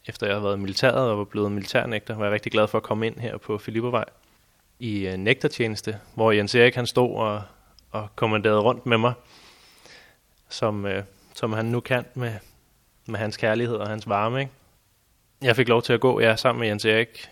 efter 0.08 0.28
jeg 0.28 0.36
havde 0.36 0.44
været 0.44 0.58
i 0.58 0.60
militæret 0.60 1.10
og 1.10 1.18
var 1.18 1.24
blevet 1.24 1.52
militærnægter, 1.52 2.16
var 2.16 2.26
jeg 2.26 2.34
rigtig 2.34 2.52
glad 2.52 2.68
for 2.68 2.78
at 2.78 2.84
komme 2.84 3.08
ind 3.08 3.20
her 3.20 3.38
på 3.38 3.58
Filippervej 3.58 4.06
i 4.80 5.08
uh, 5.08 5.14
nægtertjeneste, 5.14 6.00
hvor 6.14 6.32
Jens 6.32 6.56
Erik 6.56 6.76
han 6.76 6.88
stod 6.88 7.16
og, 7.16 7.42
og 7.92 8.08
kommanderede 8.16 8.60
rundt 8.60 8.86
med 8.86 8.98
mig, 8.98 9.14
som, 10.50 10.86
øh, 10.86 11.04
som 11.36 11.54
han 11.54 11.66
nu 11.66 11.80
kan 11.80 12.06
med, 12.14 12.34
med 13.06 13.20
hans 13.20 13.38
kærlighed 13.38 13.76
og 13.76 13.88
hans 13.88 14.10
varme. 14.10 14.40
Ikke? 14.40 14.52
Jeg 15.42 15.56
fik 15.56 15.68
lov 15.68 15.82
til 15.82 15.94
at 15.94 16.00
gå 16.00 16.20
ja, 16.20 16.36
sammen 16.36 16.60
med 16.60 16.68
Jens 16.68 16.86
Erik 16.86 17.30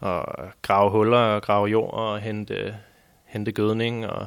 og 0.00 0.24
grave 0.62 0.90
huller 0.90 1.18
og 1.18 1.42
grave 1.42 1.66
jord 1.66 1.94
og 1.94 2.20
hente, 2.20 2.76
hente 3.24 3.52
gødning 3.52 4.06
og 4.06 4.26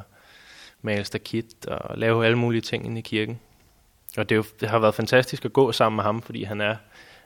male 0.82 1.04
stakit 1.04 1.66
og 1.66 1.98
lave 1.98 2.26
alle 2.26 2.38
mulige 2.38 2.60
ting 2.60 2.86
inde 2.86 2.98
i 2.98 3.02
kirken. 3.02 3.40
Og 4.16 4.28
det, 4.28 4.36
jo, 4.36 4.44
det 4.60 4.68
har 4.68 4.78
været 4.78 4.94
fantastisk 4.94 5.44
at 5.44 5.52
gå 5.52 5.72
sammen 5.72 5.96
med 5.96 6.04
ham, 6.04 6.22
fordi 6.22 6.42
han 6.42 6.60
er, 6.60 6.76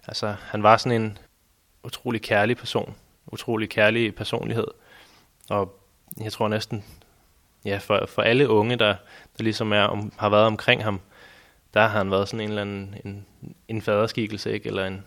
altså, 0.08 0.34
han 0.40 0.62
var 0.62 0.76
sådan 0.76 1.02
en 1.02 1.18
utrolig 1.84 2.22
kærlig 2.22 2.56
person, 2.56 2.94
utrolig 3.26 3.70
kærlig 3.70 4.14
personlighed. 4.14 4.66
Og 5.50 5.80
jeg 6.20 6.32
tror 6.32 6.48
næsten, 6.48 6.84
ja, 7.64 7.78
for, 7.78 8.06
for 8.08 8.22
alle 8.22 8.48
unge, 8.48 8.76
der, 8.76 8.94
der 9.38 9.44
ligesom 9.44 9.72
er, 9.72 9.82
om, 9.82 10.12
har 10.18 10.28
været 10.28 10.46
omkring 10.46 10.84
ham, 10.84 11.00
der 11.74 11.80
har 11.80 11.98
han 11.98 12.10
været 12.10 12.28
sådan 12.28 12.40
en 12.40 12.48
eller 12.48 12.62
anden 12.62 12.94
en, 13.04 13.26
en 13.68 13.82
faderskikkelse, 13.82 14.52
ikke? 14.52 14.68
eller 14.68 14.86
en, 14.86 15.04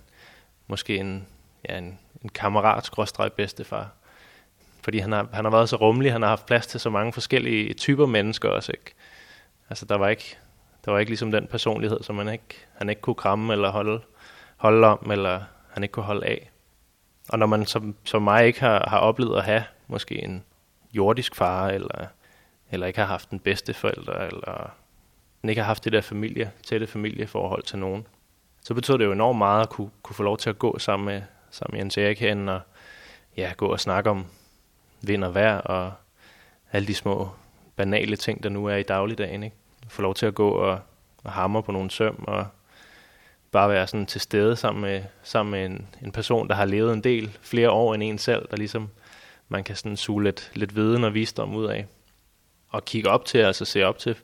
måske 0.67 0.97
en, 0.97 1.27
ja, 1.69 1.77
en, 1.77 1.99
en 2.23 2.29
kammerat, 2.29 2.85
skråstreg 2.85 3.33
bedstefar. 3.33 3.89
Fordi 4.81 4.97
han 4.97 5.11
har, 5.11 5.27
han 5.33 5.45
har 5.45 5.51
været 5.51 5.69
så 5.69 5.75
rummelig, 5.75 6.11
han 6.11 6.21
har 6.21 6.29
haft 6.29 6.45
plads 6.45 6.67
til 6.67 6.79
så 6.79 6.89
mange 6.89 7.13
forskellige 7.13 7.73
typer 7.73 8.05
mennesker 8.05 8.49
også. 8.49 8.71
Ikke? 8.71 8.93
Altså 9.69 9.85
der 9.85 9.95
var 9.95 10.07
ikke, 10.07 10.37
der 10.85 10.91
var 10.91 10.99
ikke 10.99 11.09
ligesom 11.09 11.31
den 11.31 11.47
personlighed, 11.47 12.03
som 12.03 12.17
han 12.17 12.29
ikke, 12.29 12.65
han 12.77 12.89
ikke 12.89 13.01
kunne 13.01 13.15
kramme 13.15 13.53
eller 13.53 13.69
holde, 13.69 14.01
holde 14.59 14.87
om, 14.87 15.11
eller 15.11 15.41
han 15.71 15.83
ikke 15.83 15.93
kunne 15.93 16.05
holde 16.05 16.25
af. 16.25 16.51
Og 17.29 17.39
når 17.39 17.45
man 17.45 17.65
som, 17.65 17.95
som 18.03 18.21
mig 18.21 18.45
ikke 18.45 18.59
har, 18.59 18.89
har 18.89 18.97
oplevet 18.99 19.37
at 19.37 19.43
have 19.43 19.63
måske 19.87 20.23
en 20.23 20.43
jordisk 20.93 21.35
far, 21.35 21.67
eller, 21.67 22.05
eller 22.71 22.87
ikke 22.87 22.99
har 22.99 23.07
haft 23.07 23.31
den 23.31 23.39
bedste 23.39 23.73
forældre, 23.73 24.27
eller 24.27 24.69
ikke 25.43 25.61
har 25.61 25.67
haft 25.67 25.83
det 25.83 25.93
der 25.93 26.01
familie, 26.01 26.51
tætte 26.63 26.87
familieforhold 26.87 27.63
til 27.63 27.79
nogen, 27.79 28.07
så 28.61 28.73
betød 28.73 28.97
det 28.97 29.05
jo 29.05 29.11
enormt 29.11 29.37
meget 29.37 29.61
at 29.61 29.69
kunne, 29.69 29.89
kunne 30.03 30.15
få 30.15 30.23
lov 30.23 30.37
til 30.37 30.49
at 30.49 30.59
gå 30.59 30.79
sammen 30.79 31.05
med, 31.05 31.21
sammen 31.51 31.73
med 31.73 31.79
Jens 31.79 31.97
Erik 31.97 32.19
herinde, 32.19 32.53
og 32.53 32.61
ja, 33.37 33.51
gå 33.57 33.67
og 33.67 33.79
snakke 33.79 34.09
om 34.09 34.25
vind 35.01 35.23
og 35.23 35.35
vejr, 35.35 35.57
og 35.57 35.93
alle 36.71 36.87
de 36.87 36.95
små 36.95 37.29
banale 37.75 38.15
ting, 38.15 38.43
der 38.43 38.49
nu 38.49 38.65
er 38.65 38.75
i 38.75 38.83
dagligdagen. 38.83 39.43
Ikke? 39.43 39.55
Få 39.87 40.01
lov 40.01 40.13
til 40.13 40.25
at 40.25 40.35
gå 40.35 40.49
og, 40.49 40.79
og 41.23 41.31
hamre 41.31 41.63
på 41.63 41.71
nogle 41.71 41.91
søm, 41.91 42.23
og 42.27 42.47
bare 43.51 43.69
være 43.69 43.87
sådan 43.87 44.05
til 44.05 44.21
stede 44.21 44.55
sammen 44.55 44.81
med, 44.81 45.03
sammen 45.23 45.51
med 45.51 45.65
en, 45.65 45.87
en 46.05 46.11
person, 46.11 46.47
der 46.47 46.55
har 46.55 46.65
levet 46.65 46.93
en 46.93 47.03
del, 47.03 47.37
flere 47.41 47.71
år 47.71 47.93
end 47.93 48.03
en 48.03 48.17
selv, 48.17 48.47
der 48.51 48.57
ligesom 48.57 48.89
man 49.49 49.63
kan 49.63 49.75
sådan 49.75 49.97
suge 49.97 50.23
lidt, 50.23 50.51
lidt 50.53 50.75
viden 50.75 51.03
og 51.03 51.13
visdom 51.13 51.55
ud 51.55 51.65
af. 51.65 51.85
Og 52.69 52.85
kigge 52.85 53.09
op 53.09 53.25
til, 53.25 53.37
altså 53.37 53.65
se 53.65 53.83
op 53.83 53.97
til. 53.97 54.15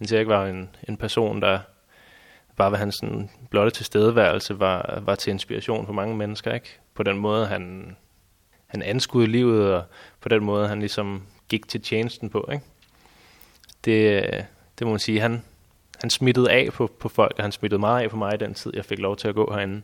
Jens 0.00 0.12
Erik 0.12 0.28
var 0.28 0.46
en, 0.46 0.70
en 0.88 0.96
person, 0.96 1.42
der 1.42 1.58
bare 2.56 2.70
ved 2.70 2.78
hans 2.78 2.94
sådan, 2.94 3.30
blotte 3.50 3.70
tilstedeværelse 3.70 4.60
var, 4.60 5.02
var 5.02 5.14
til 5.14 5.30
inspiration 5.30 5.86
for 5.86 5.92
mange 5.92 6.16
mennesker. 6.16 6.54
ikke? 6.54 6.78
På 6.94 7.02
den 7.02 7.18
måde, 7.18 7.46
han, 7.46 7.96
han 8.66 8.82
anskuede 8.82 9.26
livet, 9.26 9.74
og 9.74 9.84
på 10.20 10.28
den 10.28 10.44
måde, 10.44 10.68
han 10.68 10.80
ligesom 10.80 11.22
gik 11.48 11.68
til 11.68 11.82
tjenesten 11.82 12.30
på. 12.30 12.48
Ikke? 12.52 12.64
Det, 13.84 14.24
det 14.78 14.86
må 14.86 14.90
man 14.90 15.00
sige, 15.00 15.20
han, 15.20 15.44
han 16.00 16.10
smittede 16.10 16.50
af 16.50 16.72
på, 16.72 16.86
på 16.98 17.08
folk, 17.08 17.34
og 17.38 17.44
han 17.44 17.52
smittede 17.52 17.80
meget 17.80 18.02
af 18.02 18.10
på 18.10 18.16
mig 18.16 18.34
i 18.34 18.36
den 18.36 18.54
tid, 18.54 18.72
jeg 18.74 18.84
fik 18.84 18.98
lov 18.98 19.16
til 19.16 19.28
at 19.28 19.34
gå 19.34 19.52
herinde. 19.52 19.82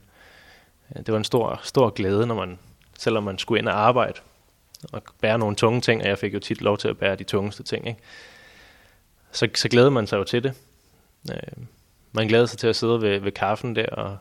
Det 0.96 1.12
var 1.12 1.18
en 1.18 1.25
stor, 1.25 1.61
stor 1.62 1.90
glæde, 1.90 2.27
når 2.27 2.35
man, 2.35 2.59
selvom 2.98 3.22
man 3.22 3.38
skulle 3.38 3.59
ind 3.59 3.68
og 3.68 3.81
arbejde, 3.81 4.20
og 4.92 5.03
bære 5.20 5.38
nogle 5.38 5.57
tunge 5.57 5.81
ting, 5.81 6.03
og 6.03 6.09
jeg 6.09 6.18
fik 6.18 6.35
jo 6.35 6.40
tit 6.40 6.62
lov 6.62 6.79
til 6.79 6.88
at 6.88 6.98
bære 6.98 7.16
de 7.16 7.25
tungeste 7.25 7.62
ting, 7.62 7.88
ikke? 7.88 8.01
Så, 9.33 9.48
så 9.55 9.68
glædede 9.68 9.90
man 9.90 10.07
sig 10.07 10.16
jo 10.16 10.25
til 10.25 10.42
det. 10.42 10.55
Øh, 11.31 11.64
man 12.12 12.29
glædede 12.29 12.48
sig 12.48 12.59
til 12.59 12.66
at 12.66 12.77
sidde 12.77 13.03
ved, 13.03 13.18
ved 13.20 13.33
kaffen 13.33 13.77
der 13.77 13.87
og, 13.87 14.16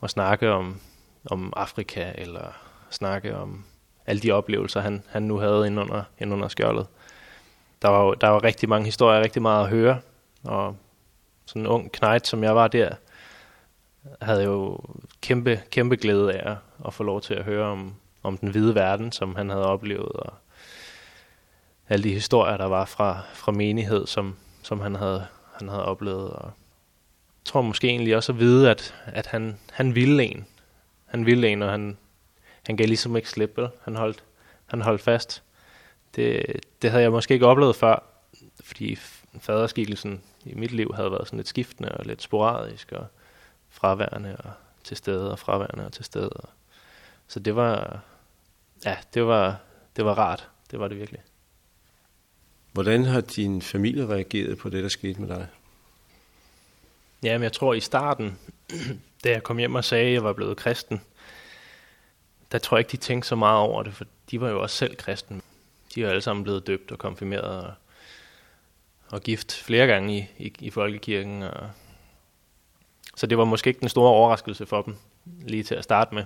og 0.00 0.10
snakke 0.10 0.50
om, 0.50 0.80
om 1.26 1.52
Afrika, 1.56 2.12
eller 2.14 2.52
snakke 2.90 3.36
om 3.36 3.64
alle 4.06 4.22
de 4.22 4.32
oplevelser, 4.32 4.80
han, 4.80 5.02
han 5.08 5.22
nu 5.22 5.38
havde 5.38 5.66
inde 5.66 5.82
under, 5.82 6.02
inde 6.18 6.32
under 6.32 6.48
skjoldet. 6.48 6.86
Der 7.82 7.88
var, 7.88 8.14
der 8.14 8.28
var 8.28 8.44
rigtig 8.44 8.68
mange 8.68 8.84
historier, 8.84 9.20
rigtig 9.20 9.42
meget 9.42 9.64
at 9.64 9.70
høre, 9.70 10.00
og 10.44 10.76
sådan 11.46 11.62
en 11.62 11.66
ung 11.66 11.92
knægt, 11.92 12.26
som 12.26 12.44
jeg 12.44 12.56
var 12.56 12.68
der, 12.68 12.94
havde 14.22 14.44
jo 14.44 14.80
kæmpe, 15.20 15.62
kæmpe 15.70 15.96
glæde 15.96 16.32
af 16.32 16.56
at, 16.86 16.94
få 16.94 17.02
lov 17.02 17.20
til 17.20 17.34
at 17.34 17.44
høre 17.44 17.64
om, 17.64 17.94
om 18.22 18.36
den 18.36 18.48
hvide 18.48 18.74
verden, 18.74 19.12
som 19.12 19.34
han 19.34 19.50
havde 19.50 19.66
oplevet, 19.66 20.12
og 20.12 20.32
alle 21.88 22.04
de 22.04 22.12
historier, 22.12 22.56
der 22.56 22.66
var 22.66 22.84
fra, 22.84 23.20
fra 23.34 23.52
menighed, 23.52 24.06
som, 24.06 24.36
som 24.62 24.80
han, 24.80 24.94
havde, 24.94 25.26
han 25.58 25.68
havde 25.68 25.84
oplevet. 25.84 26.30
Og 26.30 26.44
jeg 26.44 27.44
tror 27.44 27.62
måske 27.62 27.88
egentlig 27.88 28.16
også 28.16 28.32
at 28.32 28.38
vide, 28.38 28.70
at, 28.70 28.94
at 29.06 29.26
han, 29.26 29.58
han 29.72 29.94
ville 29.94 30.24
en. 30.24 30.46
Han 31.06 31.26
ville 31.26 31.48
en, 31.48 31.62
og 31.62 31.70
han, 31.70 31.96
han 32.66 32.76
gav 32.76 32.86
ligesom 32.86 33.16
ikke 33.16 33.30
slip, 33.30 33.56
vel? 33.56 33.68
Han 33.84 33.96
holdt, 33.96 34.24
han 34.66 34.80
holdt 34.80 35.00
fast. 35.00 35.42
Det, 36.16 36.46
det 36.82 36.90
havde 36.90 37.02
jeg 37.02 37.12
måske 37.12 37.34
ikke 37.34 37.46
oplevet 37.46 37.76
før, 37.76 38.02
fordi 38.60 38.96
faderskikkelsen 39.40 40.22
i 40.44 40.54
mit 40.54 40.72
liv 40.72 40.94
havde 40.94 41.10
været 41.10 41.26
sådan 41.26 41.36
lidt 41.36 41.48
skiftende 41.48 41.92
og 41.92 42.04
lidt 42.04 42.22
sporadisk 42.22 42.92
og 42.92 43.06
fraværende 43.70 44.36
og 44.36 44.50
til 44.84 44.96
stede 44.96 45.32
og 45.32 45.38
fraværende 45.38 45.86
og 45.86 45.92
til 45.92 46.04
stede. 46.04 46.30
Så 47.28 47.40
det 47.40 47.56
var, 47.56 48.00
ja, 48.84 48.96
det 49.14 49.26
var, 49.26 49.56
det 49.96 50.04
var 50.04 50.14
rart. 50.14 50.48
Det 50.70 50.78
var 50.80 50.88
det 50.88 50.98
virkelig. 50.98 51.20
Hvordan 52.72 53.04
har 53.04 53.20
din 53.20 53.62
familie 53.62 54.06
reageret 54.06 54.58
på 54.58 54.68
det, 54.68 54.82
der 54.82 54.88
skete 54.88 55.20
med 55.20 55.28
dig? 55.28 55.48
Ja, 57.22 57.38
men 57.38 57.42
jeg 57.42 57.52
tror 57.52 57.74
i 57.74 57.80
starten, 57.80 58.38
da 59.24 59.30
jeg 59.30 59.42
kom 59.42 59.58
hjem 59.58 59.74
og 59.74 59.84
sagde, 59.84 60.06
at 60.06 60.12
jeg 60.12 60.24
var 60.24 60.32
blevet 60.32 60.56
kristen, 60.56 61.00
der 62.52 62.58
tror 62.58 62.76
jeg 62.76 62.80
ikke, 62.80 62.92
de 62.92 62.96
tænkte 62.96 63.28
så 63.28 63.36
meget 63.36 63.58
over 63.58 63.82
det, 63.82 63.94
for 63.94 64.04
de 64.30 64.40
var 64.40 64.50
jo 64.50 64.62
også 64.62 64.76
selv 64.76 64.96
kristen. 64.96 65.42
De 65.94 66.04
er 66.04 66.08
alle 66.08 66.20
sammen 66.20 66.44
blevet 66.44 66.66
døbt 66.66 66.92
og 66.92 66.98
konfirmeret 66.98 67.64
og, 67.64 67.74
og 69.10 69.20
gift 69.20 69.52
flere 69.52 69.86
gange 69.86 70.18
i, 70.18 70.26
i, 70.38 70.52
i 70.58 70.70
folkekirken. 70.70 71.42
Og, 71.42 71.70
så 73.16 73.26
det 73.26 73.38
var 73.38 73.44
måske 73.44 73.68
ikke 73.68 73.80
den 73.80 73.88
store 73.88 74.10
overraskelse 74.10 74.66
for 74.66 74.82
dem, 74.82 74.96
lige 75.24 75.62
til 75.62 75.74
at 75.74 75.84
starte 75.84 76.14
med. 76.14 76.24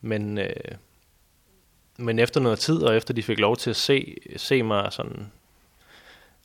Men, 0.00 0.38
øh, 0.38 0.54
men 1.96 2.18
efter 2.18 2.40
noget 2.40 2.58
tid, 2.58 2.82
og 2.82 2.96
efter 2.96 3.14
de 3.14 3.22
fik 3.22 3.38
lov 3.38 3.56
til 3.56 3.70
at 3.70 3.76
se, 3.76 4.16
se 4.36 4.62
mig 4.62 4.92
sådan 4.92 5.32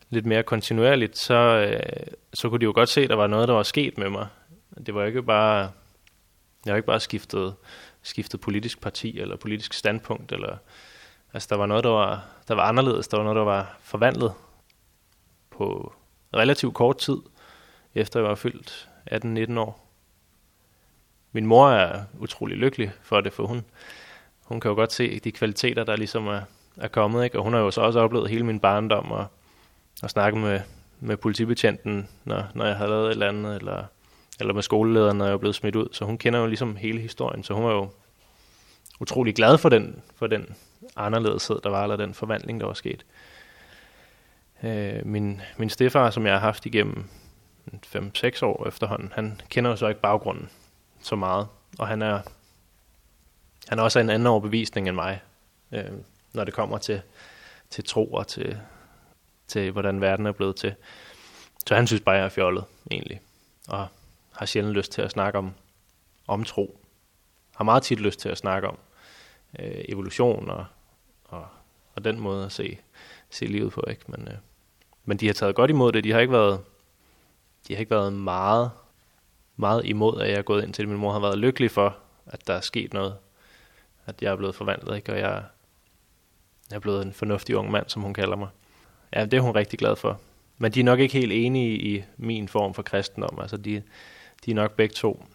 lidt 0.10 0.26
mere 0.26 0.44
kontinuerligt, 0.44 1.18
så, 1.18 1.34
øh, 1.34 2.08
så 2.34 2.50
kunne 2.50 2.60
de 2.60 2.66
jo 2.66 2.72
godt 2.76 2.90
se, 2.90 3.02
at 3.02 3.10
der 3.10 3.16
var 3.16 3.28
noget, 3.28 3.48
der 3.48 3.54
var 3.54 3.64
sket 3.64 3.98
med 3.98 4.10
mig. 4.10 4.28
Det 4.86 4.96
var 4.96 5.06
ikke 5.06 5.24
bare, 5.24 5.72
jeg 6.66 6.72
har 6.72 6.76
ikke 6.76 6.88
bare 6.88 7.00
skiftet, 7.00 7.56
skiftet 8.02 8.42
politisk 8.42 8.82
parti 8.82 9.20
eller 9.20 9.36
politisk 9.36 9.74
standpunkt, 9.74 10.32
eller, 10.32 10.58
altså 11.34 11.48
der 11.52 11.56
var 11.56 11.66
noget, 11.66 11.84
der 11.84 11.90
var, 11.90 12.26
der 12.48 12.56
var 12.56 12.64
anderledes, 12.64 13.08
der 13.08 13.18
var 13.18 13.24
noget, 13.24 13.38
der 13.38 13.44
var 13.44 13.78
forvandlet 13.82 14.34
på 15.58 15.94
relativt 16.34 16.74
kort 16.74 16.98
tid, 16.98 17.18
efter 17.96 18.20
jeg 18.20 18.30
var 18.30 18.36
fyldt 18.36 18.90
18-19 19.12 19.60
år. 19.60 19.86
Min 21.32 21.46
mor 21.46 21.70
er 21.70 22.04
utrolig 22.20 22.58
lykkelig 22.58 22.92
for 23.02 23.22
det, 23.22 23.34
for 23.34 23.48
hun, 23.48 23.66
hun 24.44 24.60
kan 24.60 24.70
jo 24.70 24.76
godt 24.76 24.94
se 24.94 25.20
de 25.20 25.32
kvaliteter, 25.32 25.84
der 25.84 25.96
ligesom 25.96 26.28
er, 26.28 26.42
er 26.78 26.88
kommet, 26.88 27.24
ikke? 27.24 27.38
og 27.38 27.44
hun 27.44 27.54
har 27.54 27.60
jo 27.60 27.72
så 27.72 27.82
også 27.82 28.00
oplevet 28.00 28.30
hele 28.30 28.46
min 28.46 28.60
barndom, 28.60 29.12
og, 29.12 29.26
og 30.04 30.10
snakke 30.10 30.40
med, 30.40 30.60
med 31.00 31.18
politibetjenten, 31.18 32.10
når, 32.24 32.44
når 32.54 32.66
jeg 32.66 32.76
har 32.76 32.88
lavet 32.88 33.06
et 33.06 33.12
eller 33.12 33.30
andet, 33.30 33.56
eller, 33.56 33.84
eller 34.40 34.54
med 34.54 34.64
skolelederen, 34.64 35.18
når 35.18 35.26
jeg 35.26 35.34
er 35.34 35.38
blevet 35.38 35.56
smidt 35.56 35.76
ud. 35.76 35.88
Så 35.92 36.06
hun 36.06 36.18
kender 36.18 36.40
jo 36.40 36.48
ligesom 36.48 36.76
hele 36.76 37.00
historien, 37.00 37.44
så 37.44 37.54
hun 37.54 37.64
var 37.64 37.72
jo 37.72 37.90
utrolig 39.00 39.36
glad 39.36 39.58
for 39.58 39.70
den, 39.70 40.02
for 40.16 40.28
den 40.28 40.56
anderledeshed, 40.96 41.60
der 41.64 41.70
var, 41.70 41.84
eller 41.84 41.96
den 41.96 42.14
forvandling, 42.14 42.60
der 42.60 42.66
var 42.66 42.74
sket. 42.74 43.06
Øh, 44.66 45.06
min, 45.06 45.42
min 45.58 45.70
stefar, 45.70 46.10
som 46.10 46.26
jeg 46.26 46.34
har 46.34 46.40
haft 46.40 46.66
igennem 46.66 47.10
5-6 47.96 48.46
år 48.46 48.68
efterhånden, 48.68 49.12
han 49.16 49.42
kender 49.50 49.70
jo 49.70 49.76
så 49.76 49.88
ikke 49.88 50.02
baggrunden 50.02 50.50
så 51.02 51.16
meget, 51.16 51.48
og 51.80 51.88
han 51.88 52.02
er 52.02 52.22
han 53.68 53.80
er 53.80 53.84
også 53.84 54.00
en 54.00 54.10
anden 54.10 54.28
overbevisning 54.28 54.88
end 54.88 54.96
mig, 54.96 55.22
øh, 55.72 55.92
når 56.34 56.44
det 56.44 56.54
kommer 56.54 56.78
til, 56.78 57.02
til 57.70 57.84
tro 57.84 58.14
og 58.14 58.28
til, 58.28 58.60
til, 59.48 59.72
hvordan 59.72 60.02
verden 60.02 60.26
er 60.26 60.32
blevet 60.32 60.56
til. 60.56 60.76
Så 61.68 61.76
han 61.76 61.88
synes 61.88 62.02
bare, 62.02 62.16
jeg 62.16 62.26
er 62.26 62.30
fjollet, 62.30 62.64
egentlig. 62.92 63.22
Og 63.68 63.88
har 64.32 64.46
sjældent 64.46 64.76
lyst 64.76 64.92
til 64.92 65.02
at 65.02 65.12
snakke 65.12 65.38
om, 65.38 65.54
om 66.28 66.44
tro. 66.44 66.80
Har 67.56 67.64
meget 67.64 67.84
tit 67.84 68.00
lyst 68.00 68.20
til 68.20 68.30
at 68.30 68.38
snakke 68.38 68.68
om 68.68 68.78
øh, 69.60 69.86
evolution 69.90 70.50
og, 70.50 70.66
og, 71.24 71.48
og 71.96 72.04
den 72.04 72.20
måde 72.20 72.46
at 72.46 72.52
se, 72.52 72.78
se 73.30 73.46
livet 73.46 73.74
på. 73.74 73.84
Ikke? 73.90 74.02
Men, 74.08 74.28
øh, 74.28 74.38
men 75.06 75.18
de 75.18 75.26
har 75.26 75.34
taget 75.34 75.56
godt 75.56 75.72
imod 75.72 75.92
det. 75.92 76.04
De 76.04 76.12
har 76.12 76.20
ikke 76.20 76.34
været, 76.34 76.60
de 77.68 77.74
har 77.74 77.80
ikke 77.80 77.92
været 77.92 78.14
meget, 78.14 78.72
meget 79.56 79.86
imod, 79.86 80.22
at 80.22 80.30
jeg 80.30 80.38
er 80.38 80.42
gået 80.42 80.64
ind 80.64 80.74
til 80.74 80.82
det. 80.82 80.90
Min 80.90 81.00
mor 81.00 81.12
har 81.12 81.20
været 81.20 81.38
lykkelig 81.38 81.72
for, 81.72 81.98
at 82.26 82.48
der 82.48 82.54
er 82.54 82.62
sket 82.62 82.94
noget 82.94 83.16
at 84.06 84.22
jeg 84.22 84.32
er 84.32 84.36
blevet 84.36 84.56
forvandlet, 84.56 84.96
ikke? 84.96 85.12
og 85.12 85.20
jeg, 85.20 85.44
jeg 86.70 86.76
er 86.76 86.80
blevet 86.80 87.06
en 87.06 87.14
fornuftig 87.14 87.58
ung 87.58 87.72
mand, 87.72 87.90
som 87.90 88.02
hun 88.02 88.14
kalder 88.14 88.36
mig. 88.36 88.48
Ja, 89.14 89.26
det 89.26 89.34
er 89.34 89.42
hun 89.42 89.56
rigtig 89.56 89.80
glad 89.80 89.96
for. 89.96 90.20
Men 90.58 90.72
de 90.72 90.80
er 90.80 90.84
nok 90.84 91.00
ikke 91.00 91.20
helt 91.20 91.32
enige 91.32 91.78
i 91.78 92.04
min 92.18 92.48
form 92.48 92.74
for 92.74 92.84
kristendom. 92.84 93.40
Altså, 93.42 93.58
de, 93.58 93.84
de 94.46 94.52
er 94.52 94.56
nok 94.56 94.76
begge 94.76 94.94
to 94.94 95.26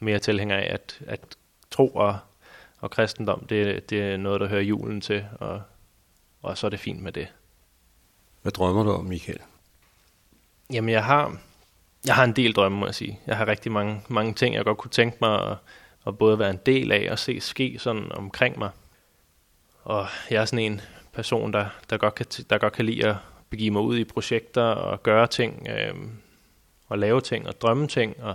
mere 0.00 0.18
tilhængere 0.18 0.62
af, 0.62 0.74
at, 0.74 1.00
at 1.06 1.36
tro 1.70 1.88
og, 1.88 2.18
og 2.80 2.90
kristendom, 2.90 3.46
det, 3.46 3.90
det 3.90 4.02
er 4.02 4.16
noget, 4.16 4.40
der 4.40 4.48
hører 4.48 4.62
julen 4.62 5.00
til, 5.00 5.26
og, 5.40 5.62
og 6.42 6.58
så 6.58 6.66
er 6.66 6.70
det 6.70 6.80
fint 6.80 7.02
med 7.02 7.12
det. 7.12 7.28
Hvad 8.42 8.52
drømmer 8.52 8.82
du 8.84 8.90
om, 8.90 9.04
Michael? 9.04 9.38
Jamen, 10.72 10.90
jeg 10.90 11.04
har, 11.04 11.36
jeg 12.06 12.14
har 12.14 12.24
en 12.24 12.32
del 12.32 12.52
drømme, 12.52 12.78
må 12.78 12.86
jeg 12.86 12.94
sige. 12.94 13.20
Jeg 13.26 13.36
har 13.36 13.48
rigtig 13.48 13.72
mange, 13.72 14.02
mange 14.08 14.34
ting, 14.34 14.54
jeg 14.54 14.64
godt 14.64 14.78
kunne 14.78 14.90
tænke 14.90 15.16
mig 15.20 15.50
at, 15.50 15.56
at 16.06 16.18
både 16.18 16.38
være 16.38 16.50
en 16.50 16.60
del 16.66 16.92
af 16.92 17.08
og 17.10 17.18
se 17.18 17.40
ske 17.40 17.78
sådan 17.78 18.12
omkring 18.12 18.58
mig. 18.58 18.70
Og 19.84 20.06
jeg 20.30 20.40
er 20.40 20.44
sådan 20.44 20.72
en 20.72 20.80
person, 21.12 21.52
der, 21.52 21.66
der, 21.90 21.96
godt, 21.96 22.14
kan, 22.14 22.26
der 22.50 22.58
godt 22.58 22.72
kan 22.72 22.86
lide 22.86 23.08
at 23.08 23.16
begive 23.50 23.70
mig 23.70 23.82
ud 23.82 23.98
i 23.98 24.04
projekter 24.04 24.62
og 24.62 25.02
gøre 25.02 25.26
ting, 25.26 25.68
øh, 25.68 25.94
og 26.88 26.98
lave 26.98 27.20
ting 27.20 27.46
og 27.48 27.60
drømme 27.60 27.86
ting, 27.86 28.22
og, 28.22 28.34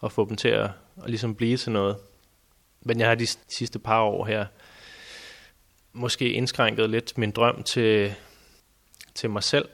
og 0.00 0.12
få 0.12 0.28
dem 0.28 0.36
til 0.36 0.48
at, 0.48 0.70
og 0.96 1.08
ligesom 1.08 1.34
blive 1.34 1.56
til 1.56 1.72
noget. 1.72 1.96
Men 2.80 3.00
jeg 3.00 3.08
har 3.08 3.14
de 3.14 3.26
sidste 3.48 3.78
par 3.78 4.02
år 4.02 4.24
her 4.24 4.46
måske 5.92 6.32
indskrænket 6.32 6.90
lidt 6.90 7.18
min 7.18 7.30
drøm 7.30 7.62
til, 7.62 8.14
til 9.14 9.30
mig 9.30 9.42
selv. 9.42 9.68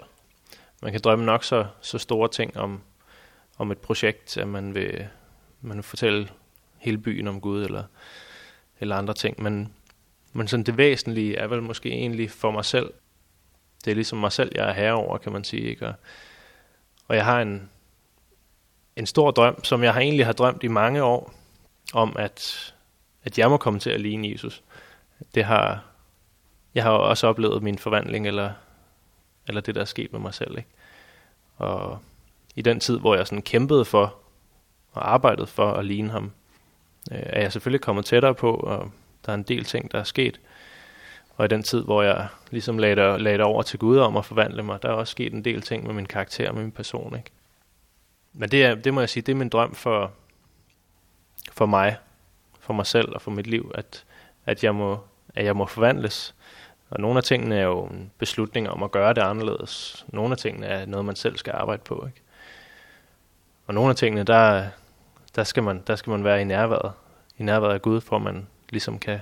Man 0.83 0.93
kan 0.93 1.01
drømme 1.01 1.25
nok 1.25 1.45
så, 1.45 1.67
så 1.81 1.99
store 1.99 2.29
ting 2.29 2.57
om, 2.57 2.83
om 3.59 3.71
et 3.71 3.79
projekt, 3.79 4.37
at 4.37 4.49
man 4.49 4.75
vil, 4.75 5.09
man 5.61 5.77
vil 5.77 5.83
fortælle 5.85 6.29
hele 6.79 6.99
byen 6.99 7.29
om 7.29 7.41
Gud, 7.41 7.65
eller, 7.65 7.85
eller 8.81 8.97
andre 8.97 9.15
ting. 9.15 9.43
Men, 9.43 9.75
men 10.33 10.49
sådan 10.49 10.65
det 10.65 10.77
væsentlige 10.77 11.37
er 11.37 11.47
vel 11.47 11.63
måske 11.63 11.89
egentlig 11.89 12.31
for 12.31 12.51
mig 12.51 12.65
selv. 12.65 12.93
Det 13.85 13.91
er 13.91 13.95
ligesom 13.95 14.19
mig 14.19 14.33
selv, 14.33 14.53
jeg 14.55 14.69
er 14.69 14.73
herre 14.73 14.95
over, 14.95 15.19
kan 15.19 15.33
man 15.33 15.45
sige. 15.45 15.63
Ikke? 15.63 15.87
Og, 15.87 15.95
og 17.09 17.17
jeg 17.17 17.25
har 17.25 17.43
en, 17.43 17.71
en 18.97 19.07
stor 19.07 19.31
drøm, 19.31 19.65
som 19.65 19.83
jeg 19.83 19.93
har 19.93 20.01
egentlig 20.01 20.27
har 20.27 20.33
drømt 20.33 20.63
i 20.63 20.69
mange 20.69 21.03
år, 21.03 21.35
om 21.93 22.17
at, 22.19 22.75
at 23.25 23.39
jeg 23.39 23.51
må 23.51 23.57
komme 23.57 23.81
til 23.81 23.91
at 23.91 24.01
ligne 24.01 24.31
Jesus. 24.31 24.63
Det 25.35 25.45
har, 25.45 25.85
jeg 26.75 26.83
har 26.83 26.91
også 26.91 27.27
oplevet 27.27 27.63
min 27.63 27.79
forvandling, 27.79 28.27
eller, 28.27 28.53
eller 29.49 29.61
det, 29.61 29.75
der 29.75 29.81
er 29.81 29.85
sket 29.85 30.13
med 30.13 30.21
mig 30.21 30.35
selv. 30.35 30.59
Ikke? 30.59 30.69
Og 31.57 31.99
i 32.57 32.63
den 32.63 32.81
tid, 32.81 32.99
hvor 32.99 33.15
jeg 33.15 33.27
sådan 33.27 33.43
kæmpede 33.43 33.85
for 33.85 34.15
og 34.93 35.13
arbejdede 35.13 35.47
for 35.47 35.73
at 35.73 35.85
ligne 35.85 36.11
ham, 36.11 36.33
øh, 37.13 37.19
er 37.23 37.41
jeg 37.41 37.53
selvfølgelig 37.53 37.81
kommet 37.81 38.05
tættere 38.05 38.35
på, 38.35 38.55
og 38.55 38.91
der 39.27 39.33
er 39.33 39.37
en 39.37 39.43
del 39.43 39.65
ting, 39.65 39.93
der 39.93 39.99
er 39.99 40.05
sket. 40.05 40.41
Og 41.37 41.45
i 41.45 41.49
den 41.49 41.63
tid, 41.63 41.83
hvor 41.83 42.03
jeg 42.03 42.29
ligesom 42.51 42.79
lagde 42.79 42.97
det, 42.97 43.21
lagde 43.21 43.39
det 43.39 43.47
over 43.47 43.63
til 43.63 43.79
Gud 43.79 43.99
om 43.99 44.17
at 44.17 44.25
forvandle 44.25 44.63
mig, 44.63 44.83
der 44.83 44.89
er 44.89 44.93
også 44.93 45.11
sket 45.11 45.33
en 45.33 45.45
del 45.45 45.63
ting 45.63 45.87
med 45.87 45.95
min 45.95 46.07
karakter 46.07 46.49
og 46.49 46.55
med 46.55 46.63
min 46.63 46.73
person. 46.73 47.17
Ikke? 47.17 47.31
Men 48.33 48.49
det, 48.49 48.65
er, 48.65 48.75
det 48.75 48.95
må 48.95 49.01
jeg 49.01 49.09
sige, 49.09 49.23
det 49.23 49.33
er 49.33 49.37
min 49.37 49.49
drøm 49.49 49.75
for, 49.75 50.13
for 51.53 51.67
mig, 51.67 51.97
for 52.61 52.75
mig 52.75 52.87
selv 52.87 53.15
og 53.15 53.23
for 53.23 53.31
mit 53.31 53.47
liv, 53.47 53.73
at, 53.75 54.05
at, 54.47 54.65
jeg, 54.65 54.75
må, 54.75 54.99
at 55.35 55.45
jeg 55.45 55.57
må 55.57 55.67
forvandles 55.67 56.35
og 56.91 57.01
nogle 57.01 57.19
af 57.19 57.25
tingene 57.25 57.57
er 57.57 57.65
jo 57.65 57.85
en 57.85 58.11
beslutning 58.19 58.71
om 58.71 58.83
at 58.83 58.91
gøre 58.91 59.15
det 59.15 59.21
anderledes. 59.21 60.07
Nogle 60.09 60.33
af 60.33 60.39
tingene 60.39 60.67
er 60.67 60.87
noget, 60.87 61.07
man 61.07 61.17
selv 61.17 61.37
skal 61.37 61.53
arbejde 61.57 61.83
på. 61.85 62.05
Ikke? 62.07 62.21
Og 63.67 63.75
nogle 63.75 63.91
af 63.91 63.97
tingene, 63.97 64.23
der, 64.23 64.67
der, 65.35 65.45
skal 65.45 65.63
man, 65.63 65.83
der 65.87 65.97
skal 65.97 66.11
man 66.11 66.25
være 66.25 66.41
i 66.41 66.45
nærværet. 66.45 66.93
I 67.39 67.43
nærværet 67.43 67.75
af 67.75 67.83
Gud, 67.83 68.01
for 68.01 68.17
at 68.17 68.23
man 68.23 68.47
ligesom 68.71 68.99
kan, 68.99 69.21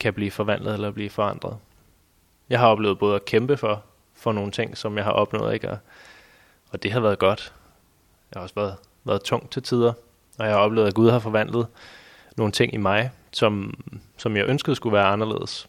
kan 0.00 0.14
blive 0.14 0.30
forvandlet 0.30 0.74
eller 0.74 0.90
blive 0.90 1.10
forandret. 1.10 1.56
Jeg 2.48 2.58
har 2.58 2.68
oplevet 2.68 2.98
både 2.98 3.14
at 3.14 3.24
kæmpe 3.24 3.56
for, 3.56 3.84
for 4.14 4.32
nogle 4.32 4.50
ting, 4.50 4.76
som 4.76 4.96
jeg 4.96 5.04
har 5.04 5.12
opnået, 5.12 5.54
ikke? 5.54 5.70
Og, 5.70 5.78
og 6.70 6.82
det 6.82 6.92
har 6.92 7.00
været 7.00 7.18
godt. 7.18 7.52
Jeg 8.34 8.40
har 8.40 8.42
også 8.42 8.54
været, 8.54 8.76
været 9.04 9.22
tungt 9.22 9.52
til 9.52 9.62
tider, 9.62 9.92
og 10.38 10.46
jeg 10.46 10.54
har 10.54 10.60
oplevet, 10.60 10.86
at 10.86 10.94
Gud 10.94 11.10
har 11.10 11.18
forvandlet 11.18 11.66
nogle 12.36 12.52
ting 12.52 12.74
i 12.74 12.76
mig, 12.76 13.10
som, 13.32 13.74
som 14.16 14.36
jeg 14.36 14.46
ønskede 14.46 14.76
skulle 14.76 14.96
være 14.96 15.06
anderledes, 15.06 15.68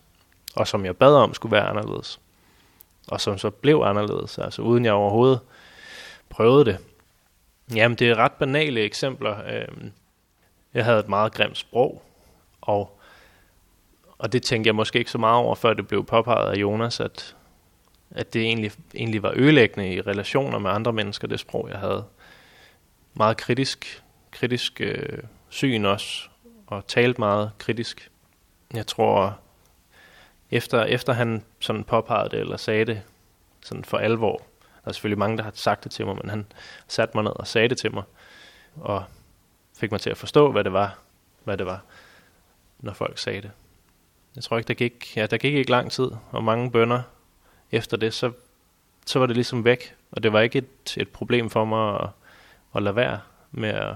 og 0.56 0.68
som 0.68 0.86
jeg 0.86 0.98
bad 0.98 1.16
om 1.16 1.34
skulle 1.34 1.52
være 1.52 1.68
anderledes, 1.68 2.20
og 3.08 3.22
som 3.22 3.38
så 3.38 3.50
blev 3.50 3.82
anderledes, 3.86 4.38
altså 4.38 4.62
uden 4.62 4.86
jeg 4.86 4.94
overhovedet 4.94 5.40
prøvede 6.30 6.66
det. 6.66 6.78
Jamen, 7.76 7.98
det 7.98 8.10
er 8.10 8.16
ret 8.16 8.32
banale 8.32 8.82
eksempler. 8.82 9.38
Øhm, 9.48 9.92
jeg 10.74 10.86
havde 10.86 11.00
et 11.00 11.10
meget 11.10 11.34
grimt 11.34 11.58
sprog, 11.58 12.04
og, 12.62 13.00
og 14.18 14.34
det 14.34 14.44
tænkte 14.44 14.68
jeg 14.68 14.76
måske 14.76 15.00
ikke 15.00 15.12
så 15.12 15.18
meget 15.18 15.38
over, 15.38 15.56
før 15.56 15.74
det 15.74 15.88
blev 15.88 16.06
påpeget 16.06 16.52
af 16.52 16.56
Jonas, 16.56 17.00
at, 17.00 17.36
at 18.12 18.34
det 18.34 18.42
egentlig, 18.42 18.72
egentlig 18.96 19.24
var 19.24 19.34
ødelæggende 19.36 19.94
i 19.94 20.02
relationer 20.02 20.60
med 20.60 20.72
andre 20.72 20.94
mennesker, 20.94 21.28
det 21.28 21.40
sprog, 21.40 21.70
jeg 21.70 21.80
havde. 21.80 22.06
Meget 23.14 23.38
kritisk, 23.38 24.04
kritisk 24.32 24.82
øh, 24.82 25.20
syn 25.50 25.86
også, 25.86 26.28
og 26.68 26.88
talte 26.88 27.22
meget 27.22 27.52
kritisk. 27.58 28.12
Jeg 28.74 28.88
tror, 28.88 29.40
efter, 30.56 30.84
efter 30.84 31.14
han 31.14 31.44
sådan 31.60 31.84
påpegede 31.84 32.30
det, 32.30 32.40
eller 32.40 32.58
sagde 32.58 32.86
det 32.86 33.02
sådan 33.62 33.86
for 33.86 33.98
alvor, 33.98 34.38
der 34.84 34.90
er 34.90 34.92
selvfølgelig 34.92 35.20
mange, 35.20 35.38
der 35.38 35.44
har 35.44 35.52
sagt 35.54 35.84
det 35.84 35.92
til 35.92 36.06
mig, 36.06 36.16
men 36.16 36.30
han 36.30 36.46
satte 36.88 37.18
mig 37.18 37.24
ned 37.24 37.32
og 37.36 37.48
sagde 37.48 37.68
det 37.68 37.78
til 37.78 37.94
mig, 37.94 38.04
og 38.76 39.04
fik 39.78 39.92
mig 39.92 40.02
til 40.02 40.10
at 40.10 40.18
forstå, 40.18 40.52
hvad 40.52 40.64
det 40.64 40.74
var, 40.74 40.98
hvad 41.44 41.58
det 41.58 41.66
var, 41.66 41.84
når 42.80 42.94
folk 42.94 43.18
sagde 43.18 43.42
det. 43.42 43.52
Jeg 44.36 44.44
tror 44.44 44.58
ikke, 44.58 44.68
der 44.68 44.74
gik, 44.74 45.18
ja, 45.18 45.26
der 45.26 45.38
gik 45.38 45.54
ikke 45.54 45.72
lang 45.72 45.92
tid, 45.92 46.12
og 46.32 46.44
mange 46.44 46.72
bønder 46.72 47.02
efter 47.72 47.98
det, 47.98 48.14
så, 48.14 48.32
så 49.06 49.20
var 49.20 49.26
det 49.26 49.36
ligesom 49.36 49.66
væk, 49.66 49.96
og 50.12 50.24
det 50.24 50.34
var 50.34 50.42
ikke 50.42 50.58
et, 50.58 50.98
et 50.98 51.10
problem 51.10 51.50
for 51.50 51.66
mig 51.66 52.02
at, 52.02 52.10
at 52.76 52.84
lade 52.84 52.96
være 52.96 53.20
med 53.52 53.70
at, 53.70 53.94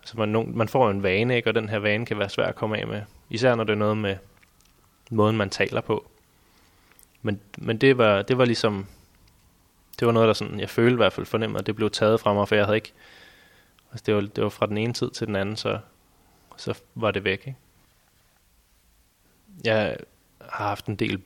altså 0.00 0.18
man, 0.18 0.52
man 0.56 0.68
får 0.68 0.90
en 0.90 1.02
vane, 1.02 1.36
ikke? 1.36 1.50
og 1.50 1.54
den 1.54 1.68
her 1.68 1.78
vane 1.78 2.06
kan 2.06 2.18
være 2.18 2.28
svær 2.28 2.46
at 2.46 2.54
komme 2.54 2.78
af 2.78 2.86
med, 2.86 3.02
især 3.30 3.54
når 3.54 3.64
det 3.64 3.72
er 3.72 3.76
noget 3.76 3.96
med 3.96 4.16
måden, 5.14 5.36
man 5.36 5.50
taler 5.50 5.80
på. 5.80 6.10
Men, 7.22 7.40
men 7.58 7.78
det, 7.78 7.98
var, 7.98 8.22
det 8.22 8.38
var 8.38 8.44
ligesom, 8.44 8.86
det 10.00 10.06
var 10.06 10.12
noget, 10.12 10.26
der 10.26 10.32
sådan, 10.32 10.60
jeg 10.60 10.70
følte 10.70 10.92
i 10.92 10.96
hvert 10.96 11.12
fald 11.12 11.26
fornemmer, 11.26 11.58
at 11.58 11.66
det 11.66 11.76
blev 11.76 11.90
taget 11.90 12.20
fra 12.20 12.34
mig, 12.34 12.48
for 12.48 12.54
jeg 12.54 12.64
havde 12.64 12.76
ikke, 12.76 12.92
altså 13.90 14.02
det 14.06 14.14
var, 14.14 14.20
det 14.20 14.44
var 14.44 14.50
fra 14.50 14.66
den 14.66 14.78
ene 14.78 14.92
tid 14.92 15.10
til 15.10 15.26
den 15.26 15.36
anden, 15.36 15.56
så, 15.56 15.78
så 16.56 16.80
var 16.94 17.10
det 17.10 17.24
væk. 17.24 17.46
Ikke? 17.46 17.58
Jeg 19.64 19.96
har 20.40 20.68
haft 20.68 20.86
en 20.86 20.96
del 20.96 21.22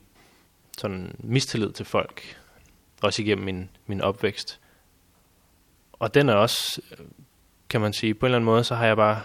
sådan 0.77 1.15
mistillid 1.19 1.71
til 1.71 1.85
folk, 1.85 2.41
også 3.01 3.21
igennem 3.21 3.45
min, 3.45 3.69
min 3.85 4.01
opvækst. 4.01 4.59
Og 5.93 6.13
den 6.13 6.29
er 6.29 6.33
også, 6.33 6.81
øh, 6.91 7.05
kan 7.69 7.81
man 7.81 7.93
sige, 7.93 8.13
på 8.13 8.25
en 8.25 8.27
eller 8.27 8.37
anden 8.37 8.45
måde, 8.45 8.63
så 8.63 8.75
har 8.75 8.85
jeg 8.85 8.95
bare 8.95 9.21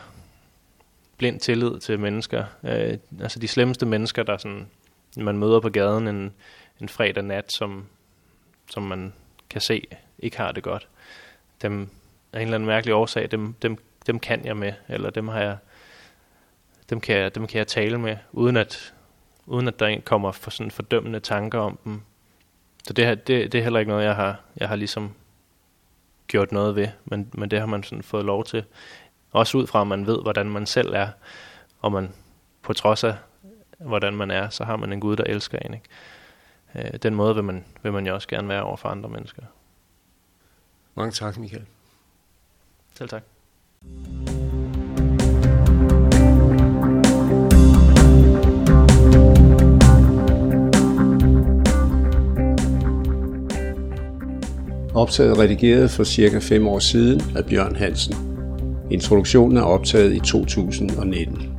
blind 1.18 1.40
tillid 1.40 1.78
til 1.78 2.00
mennesker. 2.00 2.44
Øh, 2.62 2.98
altså 3.20 3.38
de 3.38 3.48
slemmeste 3.48 3.86
mennesker, 3.86 4.22
der 4.22 4.36
sådan, 4.36 4.66
man 5.16 5.38
møder 5.38 5.60
på 5.60 5.68
gaden 5.68 6.08
en, 6.08 6.32
en 6.80 6.88
fredag 6.88 7.24
nat, 7.24 7.52
som, 7.52 7.86
som 8.70 8.82
man 8.82 9.12
kan 9.50 9.60
se 9.60 9.86
ikke 10.18 10.36
har 10.36 10.52
det 10.52 10.62
godt. 10.62 10.88
Dem 11.62 11.88
af 12.32 12.40
en 12.40 12.46
eller 12.46 12.54
anden 12.54 12.66
mærkelig 12.66 12.94
årsag, 12.94 13.30
dem, 13.30 13.54
dem, 13.62 13.78
dem 14.06 14.18
kan 14.18 14.44
jeg 14.44 14.56
med, 14.56 14.72
eller 14.88 15.10
dem 15.10 15.28
har 15.28 15.40
jeg, 15.40 15.56
dem 16.90 17.00
kan 17.00 17.16
jeg, 17.16 17.34
dem 17.34 17.46
kan 17.46 17.58
jeg 17.58 17.66
tale 17.66 17.98
med, 17.98 18.16
uden 18.32 18.56
at, 18.56 18.94
uden 19.46 19.68
at 19.68 19.80
der 19.80 20.00
kommer 20.00 20.32
for 20.32 20.50
sådan 20.50 20.70
fordømmende 20.70 21.20
tanker 21.20 21.58
om 21.58 21.78
dem. 21.84 22.00
Så 22.86 22.92
det, 22.92 23.06
her, 23.06 23.14
det, 23.14 23.52
det 23.52 23.58
er 23.58 23.62
heller 23.62 23.80
ikke 23.80 23.90
noget, 23.90 24.04
jeg 24.04 24.14
har, 24.14 24.40
jeg 24.56 24.68
har 24.68 24.76
ligesom 24.76 25.14
gjort 26.26 26.52
noget 26.52 26.76
ved, 26.76 26.88
men, 27.04 27.30
men 27.34 27.50
det 27.50 27.58
har 27.58 27.66
man 27.66 27.82
sådan 27.82 28.02
fået 28.02 28.24
lov 28.24 28.44
til. 28.44 28.64
Også 29.34 29.58
ud 29.58 29.66
fra, 29.66 29.80
at 29.80 29.86
man 29.86 30.06
ved, 30.06 30.22
hvordan 30.22 30.46
man 30.46 30.66
selv 30.66 30.94
er, 30.94 31.08
og 31.80 31.92
man 31.92 32.12
på 32.62 32.72
trods 32.72 33.04
af, 33.04 33.14
hvordan 33.78 34.14
man 34.14 34.30
er, 34.30 34.48
så 34.48 34.64
har 34.64 34.76
man 34.76 34.92
en 34.92 35.00
Gud, 35.00 35.16
der 35.16 35.24
elsker 35.24 35.58
en. 35.58 35.74
Ikke? 35.74 36.88
Øh, 36.94 36.98
den 37.02 37.14
måde 37.14 37.34
vil 37.34 37.44
man, 37.44 37.64
vil 37.82 37.92
man 37.92 38.06
jo 38.06 38.14
også 38.14 38.28
gerne 38.28 38.48
være 38.48 38.62
over 38.62 38.76
for 38.76 38.88
andre 38.88 39.08
mennesker. 39.08 39.42
Mange 40.94 41.12
tak, 41.12 41.38
Michael. 41.38 41.64
Selv 42.94 43.08
tak. 43.08 43.22
Optaget 54.94 55.38
redigeret 55.38 55.90
for 55.90 56.04
cirka 56.04 56.38
5 56.38 56.66
år 56.68 56.78
siden 56.78 57.36
af 57.36 57.46
Bjørn 57.46 57.76
Hansen. 57.76 58.33
Introduktionen 58.90 59.56
er 59.56 59.62
optaget 59.62 60.14
i 60.14 60.20
2019. 60.20 61.53